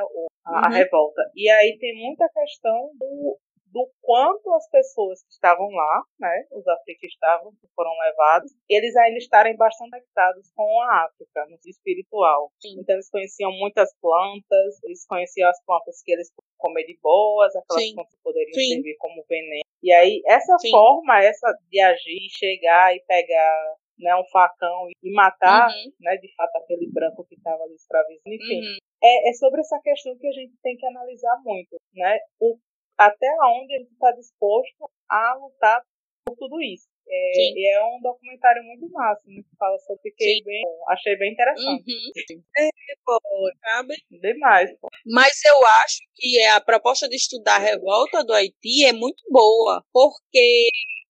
[0.46, 0.74] a, a Uhum.
[0.76, 1.22] revolta.
[1.36, 3.38] E aí tem muita questão do,
[3.74, 8.52] do quanto as pessoas que estavam lá, né, os africanos que estavam, que foram levados,
[8.70, 12.52] eles ainda estarem bastante conectados com a África, no espiritual.
[12.62, 12.80] Sim.
[12.80, 17.54] Então eles conheciam muitas plantas, eles conheciam as plantas que eles podiam comer de boas,
[17.56, 17.96] aquelas Sim.
[17.96, 18.76] plantas que poderiam Sim.
[18.76, 19.64] servir como veneno.
[19.82, 20.72] E aí, essa Sim.
[20.72, 26.34] forma, essa de agir, chegar e pegar né, um facão e matar, Uhum, né, de
[26.36, 28.22] fato, aquele branco que estava ali escravizado.
[28.26, 28.78] Enfim, uhum.
[29.04, 32.18] é, é sobre essa questão que a gente tem que analisar muito, né?
[32.40, 32.58] O,
[32.98, 35.82] até onde a gente está disposto a lutar
[36.26, 36.88] por tudo isso.
[37.06, 37.54] É, Sim.
[37.58, 40.44] e é um documentário muito massa, né, que fala sobre fiquei Sim.
[40.46, 41.84] bem, achei bem interessante.
[41.92, 42.42] Uhum.
[42.58, 42.70] É,
[43.06, 43.20] pô,
[43.62, 43.96] sabe?
[44.10, 44.88] Demais, pô.
[45.06, 49.84] Mas eu acho que a proposta de estudar a revolta do Haiti é muito boa,
[49.92, 50.70] porque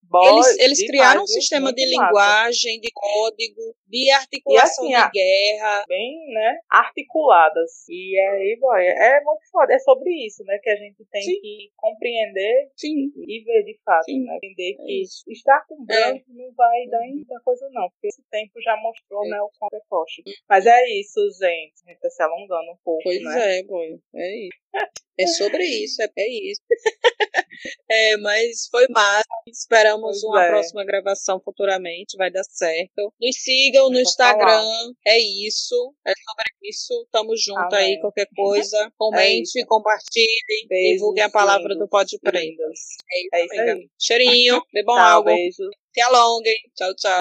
[0.09, 2.05] Boa, eles, eles demais, criaram um sistema de massa.
[2.05, 5.85] linguagem, de código, de articulação assim, de guerra.
[5.87, 7.71] bem, né, articuladas.
[7.89, 9.73] E aí, boy, é muito foda.
[9.73, 11.39] É sobre isso, né, que a gente tem Sim.
[11.41, 14.23] que compreender Sim, e ver de fato, Sim.
[14.23, 14.37] né?
[14.43, 18.21] Entender É que estar com branco não vai dar em muita coisa, não, porque esse
[18.29, 19.29] tempo já mostrou, É.
[19.29, 20.21] né, o quanto é forte.
[20.47, 21.73] Mas é isso, gente.
[21.87, 23.59] A gente tá se alongando um pouco, pois né?
[23.59, 23.99] é, boy.
[24.15, 24.57] É isso.
[25.19, 26.61] É sobre isso, é, é isso.
[27.89, 29.23] é, mas foi massa.
[29.47, 30.49] Esperamos Pois uma é.
[30.49, 33.13] próxima gravação futuramente, vai dar certo.
[33.21, 34.63] Nos sigam no Instagram.
[35.05, 35.93] É isso.
[36.05, 37.07] É sobre isso.
[37.11, 37.99] Tamo junto aí, Amém.
[37.99, 38.91] qualquer coisa.
[38.97, 39.67] Comente, isso.
[39.67, 42.39] compartilhem, Beijos divulguem a palavra do lindos, Pode Prenda.
[42.39, 42.79] lindas.
[43.11, 43.89] É isso, É isso aí.
[43.99, 45.33] Cheirinho, bebam água.
[45.33, 45.69] beijo.
[45.93, 46.55] Se alonguem.
[46.75, 47.11] Tchau, tchau.